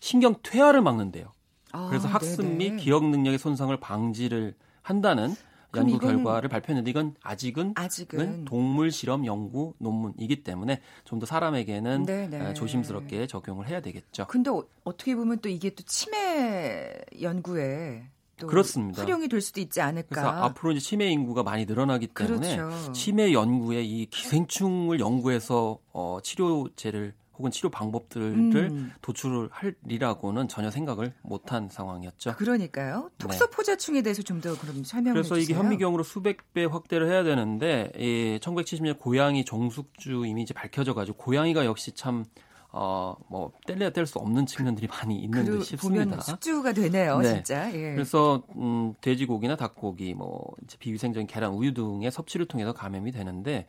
신경 0.00 0.34
퇴화를 0.42 0.82
막는데요. 0.82 1.32
아, 1.72 1.88
그래서 1.88 2.08
학습. 2.08 2.44
및 2.46 2.76
기억 2.76 3.04
능력의 3.08 3.38
손상을 3.38 3.74
방지를 3.78 4.54
한다는 4.82 5.34
연구 5.76 5.96
이거는 5.96 6.24
결과를 6.24 6.48
발표했는데 6.48 6.90
이건 6.90 7.14
아직은 7.22 7.74
아직은 7.76 8.46
동물 8.46 8.90
실험 8.90 9.26
연구 9.26 9.74
논문이기 9.78 10.42
때문에 10.42 10.80
좀 11.04 11.18
더 11.18 11.26
사람에게는 11.26 12.04
네네. 12.06 12.40
어, 12.40 12.54
조심스럽게 12.54 13.26
적용을 13.26 13.68
해야 13.68 13.80
되겠죠. 13.82 14.26
근데 14.28 14.50
어, 14.50 14.64
어떻게 14.84 15.14
보면 15.14 15.40
또 15.40 15.48
이게 15.50 15.70
또 15.74 15.82
치매 15.84 16.94
연구에 17.20 18.08
또 18.38 18.46
그렇습니다. 18.46 19.02
활용이 19.02 19.28
될 19.28 19.40
수도 19.40 19.60
있지 19.60 19.80
않을까. 19.80 20.08
그래서 20.10 20.28
앞으로 20.28 20.72
이제 20.72 20.80
치매 20.80 21.06
인구가 21.08 21.42
많이 21.42 21.64
늘어나기 21.66 22.06
때문에 22.08 22.56
그렇죠. 22.56 22.92
치매 22.92 23.32
연구에 23.32 23.82
이 23.82 24.06
기생충을 24.06 25.00
연구해서 25.00 25.78
어, 25.92 26.18
치료제를 26.22 27.14
혹은 27.38 27.52
치료 27.52 27.70
방법들을 27.70 28.26
음. 28.32 28.92
도출을 29.00 29.48
할리라고는 29.52 30.48
전혀 30.48 30.72
생각을 30.72 31.14
못한 31.22 31.68
상황이었죠. 31.70 32.34
그러니까요. 32.36 33.10
톡소포자충에 33.18 34.02
대해서 34.02 34.22
좀 34.22 34.40
더 34.40 34.58
그럼 34.58 34.82
설명해 34.82 35.12
그래서 35.12 35.36
주세요. 35.36 35.42
이게 35.44 35.54
현미경으로 35.54 36.02
수백 36.02 36.52
배 36.52 36.64
확대를 36.64 37.08
해야 37.08 37.22
되는데 37.22 37.92
이 37.96 38.38
1970년 38.42 38.98
고양이 38.98 39.44
종숙주 39.44 40.24
이미 40.26 40.42
이제 40.42 40.52
밝혀져 40.52 40.94
가지고 40.94 41.16
고양이가 41.18 41.64
역시 41.64 41.92
참 41.92 42.24
어, 42.70 43.16
뭐 43.28 43.52
뗄래야 43.66 43.90
뗄 43.90 44.06
수 44.06 44.18
없는 44.18 44.46
측면들이 44.46 44.86
많이 44.88 45.16
있는 45.16 45.44
듯그 45.44 45.64
싶습니다. 45.64 46.04
보면 46.04 46.20
숙주가 46.20 46.72
되네요, 46.72 47.18
네. 47.18 47.34
진짜. 47.34 47.72
예. 47.72 47.94
그래서 47.94 48.42
음, 48.56 48.94
돼지고기나 49.00 49.56
닭고기, 49.56 50.14
뭐 50.14 50.52
비위생적인 50.78 51.26
계란, 51.26 51.52
우유 51.52 51.72
등의 51.72 52.10
섭취를 52.10 52.46
통해서 52.46 52.72
감염이 52.72 53.10
되는데 53.12 53.66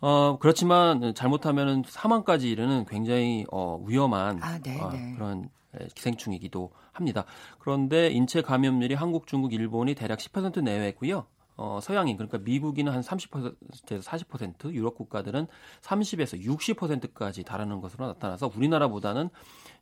어, 0.00 0.38
그렇지만 0.38 1.14
잘못하면 1.14 1.82
사망까지 1.86 2.50
이르는 2.50 2.84
굉장히 2.86 3.46
어, 3.50 3.82
위험한 3.86 4.40
아, 4.42 4.58
네, 4.58 4.80
어, 4.80 4.90
네. 4.90 5.14
그런 5.14 5.48
에, 5.80 5.86
기생충이기도 5.94 6.70
합니다. 6.92 7.24
그런데 7.58 8.10
인체 8.10 8.42
감염률이 8.42 8.94
한국, 8.94 9.26
중국, 9.26 9.52
일본이 9.54 9.94
대략 9.94 10.18
10% 10.18 10.62
내외고요. 10.62 11.26
어, 11.56 11.78
서양인 11.82 12.16
그러니까 12.16 12.38
미국인은 12.38 12.92
한 12.92 13.00
30%에서 13.00 14.10
40%, 14.10 14.72
유럽 14.72 14.96
국가들은 14.96 15.46
30에서 15.82 16.42
60%까지 16.42 17.44
달하는 17.44 17.80
것으로 17.80 18.08
나타나서 18.08 18.50
우리나라보다는 18.54 19.30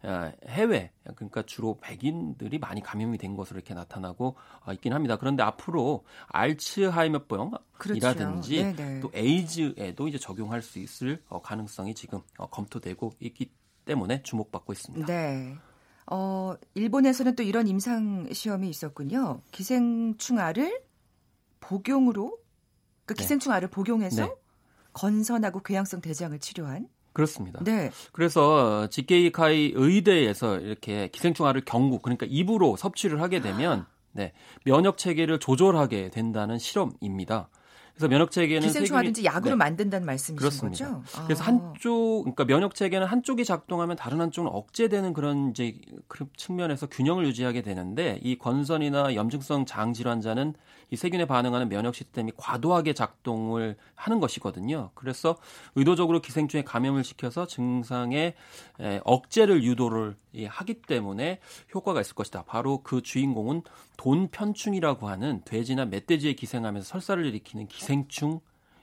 어, 0.04 0.32
해외 0.46 0.90
그러니까 1.14 1.42
주로 1.42 1.78
백인들이 1.80 2.58
많이 2.58 2.82
감염이 2.82 3.18
된 3.18 3.36
것으로 3.36 3.58
이렇게 3.58 3.74
나타나고 3.74 4.36
어, 4.66 4.72
있긴 4.72 4.92
합니다. 4.92 5.16
그런데 5.16 5.42
앞으로 5.42 6.04
알츠하이머병이라든지 6.28 8.74
그렇죠. 8.76 9.00
또 9.00 9.10
에이즈에도 9.14 10.08
이제 10.08 10.18
적용할 10.18 10.62
수 10.62 10.78
있을 10.78 11.22
어, 11.28 11.40
가능성이 11.40 11.94
지금 11.94 12.20
어, 12.38 12.48
검토되고 12.48 13.12
있기 13.20 13.50
때문에 13.84 14.22
주목받고 14.22 14.72
있습니다. 14.72 15.06
네. 15.06 15.56
어, 16.10 16.54
일본에서는 16.74 17.36
또 17.36 17.42
이런 17.42 17.68
임상 17.68 18.32
시험이 18.32 18.68
있었군요. 18.68 19.40
기생충알을 19.52 20.82
복용으로 21.62 22.36
그 23.06 23.14
네. 23.14 23.22
기생충 23.22 23.52
알을 23.52 23.68
복용해서 23.68 24.26
네. 24.26 24.34
건선하고 24.92 25.62
궤양성 25.62 26.02
대장을 26.02 26.38
치료한 26.38 26.88
그렇습니다. 27.14 27.60
네. 27.64 27.90
그래서 28.12 28.88
지케이카이 28.88 29.72
의대에서 29.74 30.58
이렇게 30.58 31.08
기생충알을 31.08 31.62
경구 31.64 32.00
그러니까 32.00 32.26
입으로 32.28 32.76
섭취를 32.76 33.20
하게 33.20 33.40
되면 33.40 33.86
네, 34.12 34.32
면역 34.64 34.98
체계를 34.98 35.38
조절하게 35.38 36.10
된다는 36.10 36.58
실험입니다. 36.58 37.48
그래서 37.94 38.08
면역 38.08 38.30
체계는 38.30 38.66
기생충알인지 38.66 39.24
약으로 39.24 39.50
네. 39.50 39.56
만든다는 39.56 40.06
말씀이신 40.06 40.36
그렇습니다. 40.36 40.86
거죠? 40.86 41.02
아. 41.18 41.24
그래서 41.24 41.44
한쪽 41.44 42.22
그러니까 42.22 42.46
면역 42.46 42.74
체계는 42.74 43.06
한쪽이 43.06 43.44
작동하면 43.44 43.96
다른 43.96 44.20
한쪽은 44.20 44.50
억제되는 44.50 45.12
그런 45.12 45.50
이제 45.50 45.78
그런 46.08 46.30
측면에서 46.36 46.86
균형을 46.86 47.26
유지하게 47.26 47.60
되는데 47.60 48.18
이 48.22 48.38
건선이나 48.38 49.14
염증성 49.14 49.66
장 49.66 49.92
질환자는 49.92 50.54
이 50.92 50.96
세균에 50.96 51.24
반응하는 51.24 51.70
면역 51.70 51.94
시스템이 51.94 52.32
과도하게 52.36 52.92
작동을 52.92 53.76
하는 53.94 54.20
것이거든요. 54.20 54.90
그래서 54.94 55.38
의도적으로 55.74 56.20
기생충에 56.20 56.64
감염을 56.64 57.02
시켜서 57.02 57.46
증상의 57.46 58.34
에, 58.78 59.00
억제를 59.04 59.64
유도를 59.64 60.16
이, 60.34 60.44
하기 60.44 60.82
때문에 60.82 61.40
효과가 61.74 62.02
있을 62.02 62.14
것이다. 62.14 62.44
바로 62.44 62.82
그 62.82 63.00
주인공은 63.00 63.62
돈편충이라고 63.96 65.08
하는 65.08 65.40
돼지나 65.46 65.86
멧돼지에 65.86 66.34
기생하면서 66.34 66.86
설사를 66.86 67.24
일으키는 67.24 67.68
기생충 67.68 68.40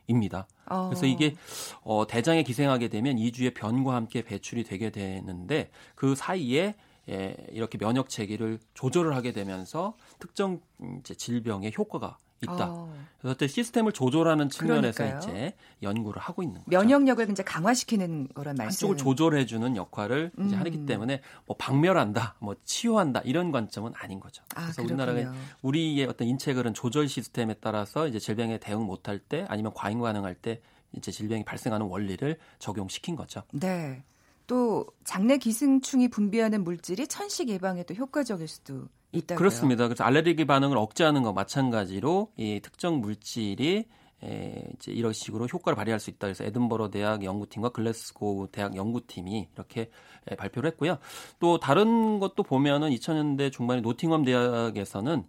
입니다. 0.08 0.48
어. 0.65 0.89
그래서 0.89 1.06
이게 1.06 1.36
어, 1.84 2.08
대장에 2.08 2.41
기생하게 2.41 2.88
되면 2.88 3.19
이주의 3.19 3.54
변과 3.54 3.93
함께 3.93 4.24
배출이 4.24 4.63
되게 4.63 4.89
되는데 4.89 5.69
그 5.93 6.15
사이에 6.15 6.74
예, 7.10 7.36
이렇게 7.52 7.78
면역 7.78 8.10
체계를 8.10 8.60
조절을 8.74 9.15
하게 9.15 9.32
되면서 9.34 9.95
특정 10.19 10.62
이제 11.00 11.15
질병에 11.15 11.72
효과가 11.78 12.17
있다. 12.41 12.67
어. 12.69 12.93
그래서 13.17 13.34
어떤 13.34 13.48
시스템을 13.50 13.91
조절하는 13.91 14.50
측면에서 14.50 15.04
그러니까요. 15.04 15.19
이제 15.19 15.56
연구를 15.84 16.22
하고 16.22 16.41
있는 16.41 16.63
거죠. 16.63 16.69
면역력을 16.69 17.30
이제 17.32 17.43
강화시키는 17.43 18.30
거란 18.34 18.56
말씀. 18.56 18.88
한쪽을 18.88 18.98
조절해주는 18.98 19.76
역할을 19.76 20.32
이제 20.45 20.56
음. 20.56 20.60
하기 20.60 20.86
때문에 20.86 21.22
뭐 21.45 21.58
박멸한다, 21.58 22.36
뭐 22.39 22.56
치유한다 22.63 23.22
이런 23.26 23.52
관점은 23.52 23.91
아닌 23.95 24.19
거죠. 24.19 24.43
아, 24.56 24.63
그래서. 24.63 24.84
우리나라가 24.84 25.34
우리의 25.62 26.06
어떤 26.06 26.28
인체 26.28 26.54
그런 26.54 26.74
조절 26.74 27.10
시스템에 27.10 27.56
따라서 27.60 28.08
이제 28.08 28.19
질병에 28.19 28.58
대응 28.60 28.86
못할 28.86 29.19
때 29.19 29.45
아니면 29.50 29.74
과잉 29.76 30.00
반응할 30.00 30.36
때 30.36 30.62
이제 30.93 31.12
질병이 31.12 31.43
발생하는 31.43 31.88
원리를 31.88 32.38
적용시킨 32.60 33.15
거죠. 33.15 33.43
네. 33.52 34.04
또 34.49 34.88
장내 35.03 35.38
기생충이 35.38 36.07
분비하는 36.07 36.63
물질이 36.63 37.05
천식 37.05 37.49
예방에 37.49 37.83
또 37.83 37.93
효과적일 37.93 38.47
수도 38.47 38.88
있다고요. 39.12 39.38
그렇습니다. 39.38 39.88
그래서 39.88 40.03
알레르기 40.03 40.45
반응을 40.45 40.75
억제하는 40.75 41.21
것 41.21 41.33
마찬가지로 41.33 42.31
이 42.35 42.59
특정 42.59 42.99
물질이 42.99 43.85
에, 44.23 44.63
이제 44.75 44.91
이런 44.91 45.13
식으로 45.13 45.45
효과를 45.45 45.75
발휘할 45.75 45.99
수 45.99 46.09
있다. 46.09 46.25
그래서 46.25 46.43
에든버러 46.45 46.89
대학 46.89 47.23
연구팀과 47.23 47.69
글래스고 47.69 48.47
대학 48.51 48.75
연구팀이 48.75 49.49
이렇게 49.53 49.91
에, 50.27 50.35
발표를 50.35 50.71
했고요. 50.71 50.97
또 51.39 51.59
다른 51.59 52.19
것도 52.19 52.41
보면은 52.41 52.89
2000년대 52.89 53.51
중반에 53.51 53.81
노팅엄 53.81 54.25
대학에서는 54.25 55.25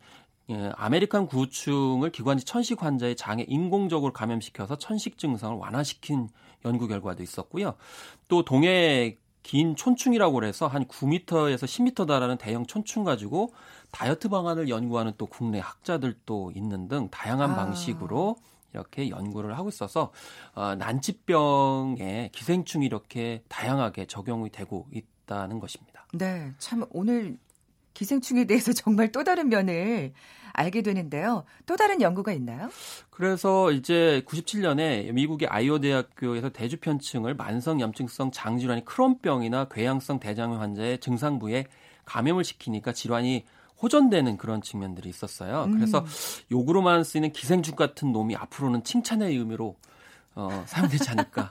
예, 0.51 0.73
아메리칸 0.77 1.27
구충을 1.27 2.11
기관지 2.11 2.45
천식 2.45 2.83
환자의 2.83 3.17
장에 3.17 3.45
인공적으로 3.47 4.13
감염시켜서 4.13 4.77
천식 4.79 5.19
증상을 5.19 5.57
완화시킨 5.57 6.29
연구 6.65 6.89
결과도 6.89 7.23
있었고요. 7.23 7.75
또 8.29 8.45
동해긴촌충이라고 8.45 10.45
해서 10.45 10.67
한 10.67 10.85
9m에서 10.85 11.65
10m 11.65 12.07
달하는 12.07 12.37
대형 12.37 12.67
촌충 12.67 13.05
가지고 13.05 13.53
다이어트 13.91 14.29
방안을 14.29 14.69
연구하는 14.69 15.13
또 15.17 15.27
국내 15.27 15.59
학자들도 15.59 16.53
있는 16.55 16.89
등 16.89 17.09
다양한 17.11 17.53
아. 17.53 17.57
방식으로 17.57 18.37
이렇게 18.73 19.11
연구를 19.11 19.59
하고 19.59 19.69
있어서 19.69 20.13
어, 20.55 20.75
난치병에 20.77 22.31
기생충이 22.33 22.87
이렇게 22.87 23.43
다양하게 23.49 24.07
적용이 24.07 24.51
되고 24.51 24.87
있다는 24.93 25.59
것입니다. 25.59 26.07
네. 26.13 26.53
참 26.59 26.85
오늘 26.91 27.39
기생충에 27.95 28.45
대해서 28.45 28.73
정말 28.75 29.11
또 29.11 29.25
다른 29.25 29.49
면을 29.49 30.13
알게 30.61 30.83
되는데요. 30.83 31.45
또 31.67 31.77
다른 31.77 32.03
연구가 32.03 32.33
있나요? 32.33 32.69
그래서 33.11 33.73
이제 33.73 34.23
97년에 34.27 35.13
미국의 35.13 35.49
아이오 35.49 35.79
대학교에서 35.81 36.51
대주 36.51 36.79
편층을 36.79 37.35
만성 37.35 37.81
염증성 37.81 38.31
장질환인 38.31 38.85
크론병이나 38.85 39.69
궤양성 39.69 40.21
대장염 40.21 40.61
환자의 40.61 40.99
증상부에 40.99 41.67
감염을 42.05 42.45
시키니까 42.45 42.93
질환이 42.93 43.45
호전되는 43.83 44.37
그런 44.37 44.61
측면들이 44.61 45.09
있었어요. 45.09 45.65
음. 45.65 45.75
그래서 45.77 46.05
욕으로만 46.53 47.05
쓰이는 47.05 47.33
기생충 47.33 47.77
같은 47.77 48.13
놈이 48.13 48.37
앞으로는 48.37 48.85
칭찬의 48.85 49.35
의미로 49.37 49.77
어, 50.35 50.65
사용되지 50.67 51.11
않을까. 51.11 51.51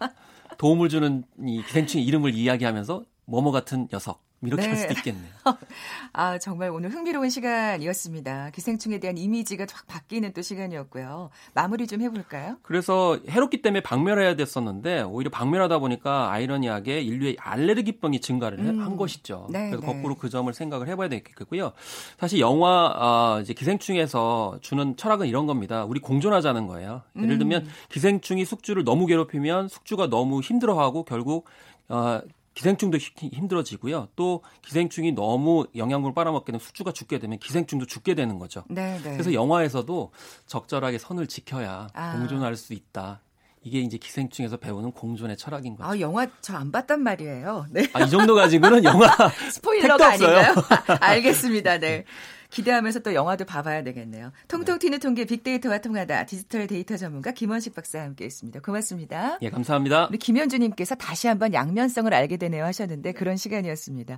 도움을 0.60 0.90
주는 0.90 1.24
이 1.40 1.64
기생충의 1.64 2.06
이름을 2.06 2.36
이야기하면서 2.36 3.04
뭐뭐 3.26 3.52
같은 3.52 3.88
녀석 3.88 4.22
이렇게 4.42 4.62
할 4.68 4.72
네. 4.76 4.78
수도 4.78 4.94
있겠네요. 4.94 5.32
아, 6.14 6.38
정말 6.38 6.70
오늘 6.70 6.90
흥미로운 6.92 7.30
시간이었습니다. 7.30 8.52
기생충에 8.52 9.00
대한 9.00 9.18
이미지가 9.18 9.66
확 9.72 9.86
바뀌는 9.88 10.34
또 10.34 10.42
시간이었고요. 10.42 11.30
마무리 11.54 11.88
좀 11.88 12.02
해볼까요? 12.02 12.58
그래서 12.62 13.20
해롭기 13.30 13.62
때문에 13.62 13.82
박멸해야 13.82 14.36
됐었는데 14.36 15.02
오히려 15.02 15.30
박멸하다 15.30 15.80
보니까 15.80 16.32
아이러니하게 16.32 17.02
인류의 17.02 17.38
알레르기병이 17.40 18.22
증가를 18.22 18.60
해- 18.60 18.70
음. 18.70 18.80
한 18.80 18.96
것이죠. 18.96 19.48
네, 19.50 19.70
그래서 19.72 19.86
네. 19.86 19.94
거꾸로 19.94 20.16
그 20.16 20.30
점을 20.30 20.52
생각을 20.54 20.88
해봐야 20.88 21.10
되겠고요. 21.10 21.74
사실 22.18 22.40
영화 22.40 22.94
아, 22.96 23.40
이제 23.42 23.54
기생충에서 23.54 24.60
주는 24.62 24.96
철학은 24.96 25.28
이런 25.28 25.48
겁니다. 25.48 25.84
우리 25.84 26.00
공존하자는 26.00 26.68
거예요. 26.68 27.02
예를 27.18 27.32
음. 27.32 27.40
들면 27.40 27.68
기생충이 27.90 28.46
숙주를 28.46 28.84
너무 28.86 29.06
괴롭히면 29.06 29.68
숙주가 29.68 30.08
너무 30.10 30.40
힘들어하고 30.42 31.04
결국 31.04 31.46
어, 31.90 32.22
기생충도 32.60 32.98
히- 32.98 33.30
힘들어지고요. 33.32 34.10
또 34.18 34.44
기생충이 34.64 35.14
너무 35.14 35.66
영양분을 35.78 36.14
빨아먹게 36.14 36.52
되면 36.52 36.60
숙주가 36.60 36.92
죽게 36.92 37.18
되면 37.20 37.40
기생충도 37.40 37.86
죽게 37.86 38.16
되는 38.16 38.38
거죠. 38.38 38.66
네, 38.68 38.98
네. 39.02 39.12
그래서 39.14 39.32
영화에서도 39.34 40.12
적절하게 40.46 40.98
선을 40.98 41.28
지켜야 41.28 41.88
아. 41.94 42.18
공존할 42.18 42.58
수 42.58 42.74
있다. 42.74 43.22
이게 43.64 43.80
이제 43.80 43.98
기생충에서 43.98 44.58
배우는 44.58 44.92
공존의 44.92 45.38
철학인 45.38 45.78
거죠. 45.78 45.90
아, 45.90 45.98
영화 46.02 46.28
저 46.42 46.58
안 46.58 46.70
봤단 46.74 47.02
말이에요. 47.02 47.66
네. 47.72 47.90
아, 47.94 48.02
이 48.02 48.10
정도 48.10 48.36
가지고는 48.36 48.84
영화 48.84 49.08
스포일러가. 49.54 50.10
아닌가요? 50.10 50.54
알겠습니다. 51.00 51.78
네. 51.78 52.04
기대하면서 52.50 53.00
또 53.00 53.14
영화도 53.14 53.46
봐봐야 53.46 53.84
되겠네요. 53.84 54.32
통통 54.48 54.80
튀는 54.80 55.00
통계 55.00 55.26
빅데이터와 55.26 55.80
통하다 55.80 56.26
디지털 56.26 56.68
데이터 56.68 56.98
전문가 56.98 57.32
김원식 57.32 57.76
박사와 57.76 58.04
함께했습니다. 58.06 58.62
고맙습니다. 58.62 59.38
예, 59.42 59.50
감사합니다. 59.50 60.08
우리 60.10 60.18
김현주님께서 60.18 60.96
다시 60.96 61.28
한번 61.28 61.54
양면성을 61.54 62.12
알게 62.14 62.38
되네요 62.38 62.66
하셨는데 62.66 63.12
그런 63.14 63.38
시간이었습니다. 63.38 64.18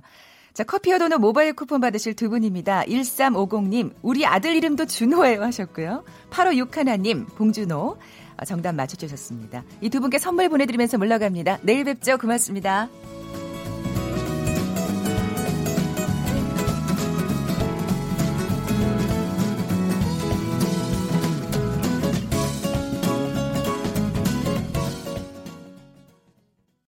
자, 0.54 0.64
커피와 0.64 0.98
도넛 0.98 1.18
모바일 1.20 1.54
쿠폰 1.54 1.80
받으실 1.80 2.14
두 2.14 2.28
분입니다. 2.28 2.82
1350님, 2.84 3.94
우리 4.02 4.26
아들 4.26 4.54
이름도 4.54 4.84
준호예요 4.86 5.42
하셨고요. 5.42 6.04
8561님, 6.30 7.26
봉준호. 7.36 7.96
아, 8.36 8.44
정답 8.44 8.74
맞춰주셨습니다. 8.74 9.64
이 9.80 9.88
두 9.88 10.00
분께 10.00 10.18
선물 10.18 10.48
보내드리면서 10.48 10.98
물러갑니다. 10.98 11.58
내일 11.62 11.84
뵙죠. 11.84 12.18
고맙습니다. 12.18 12.88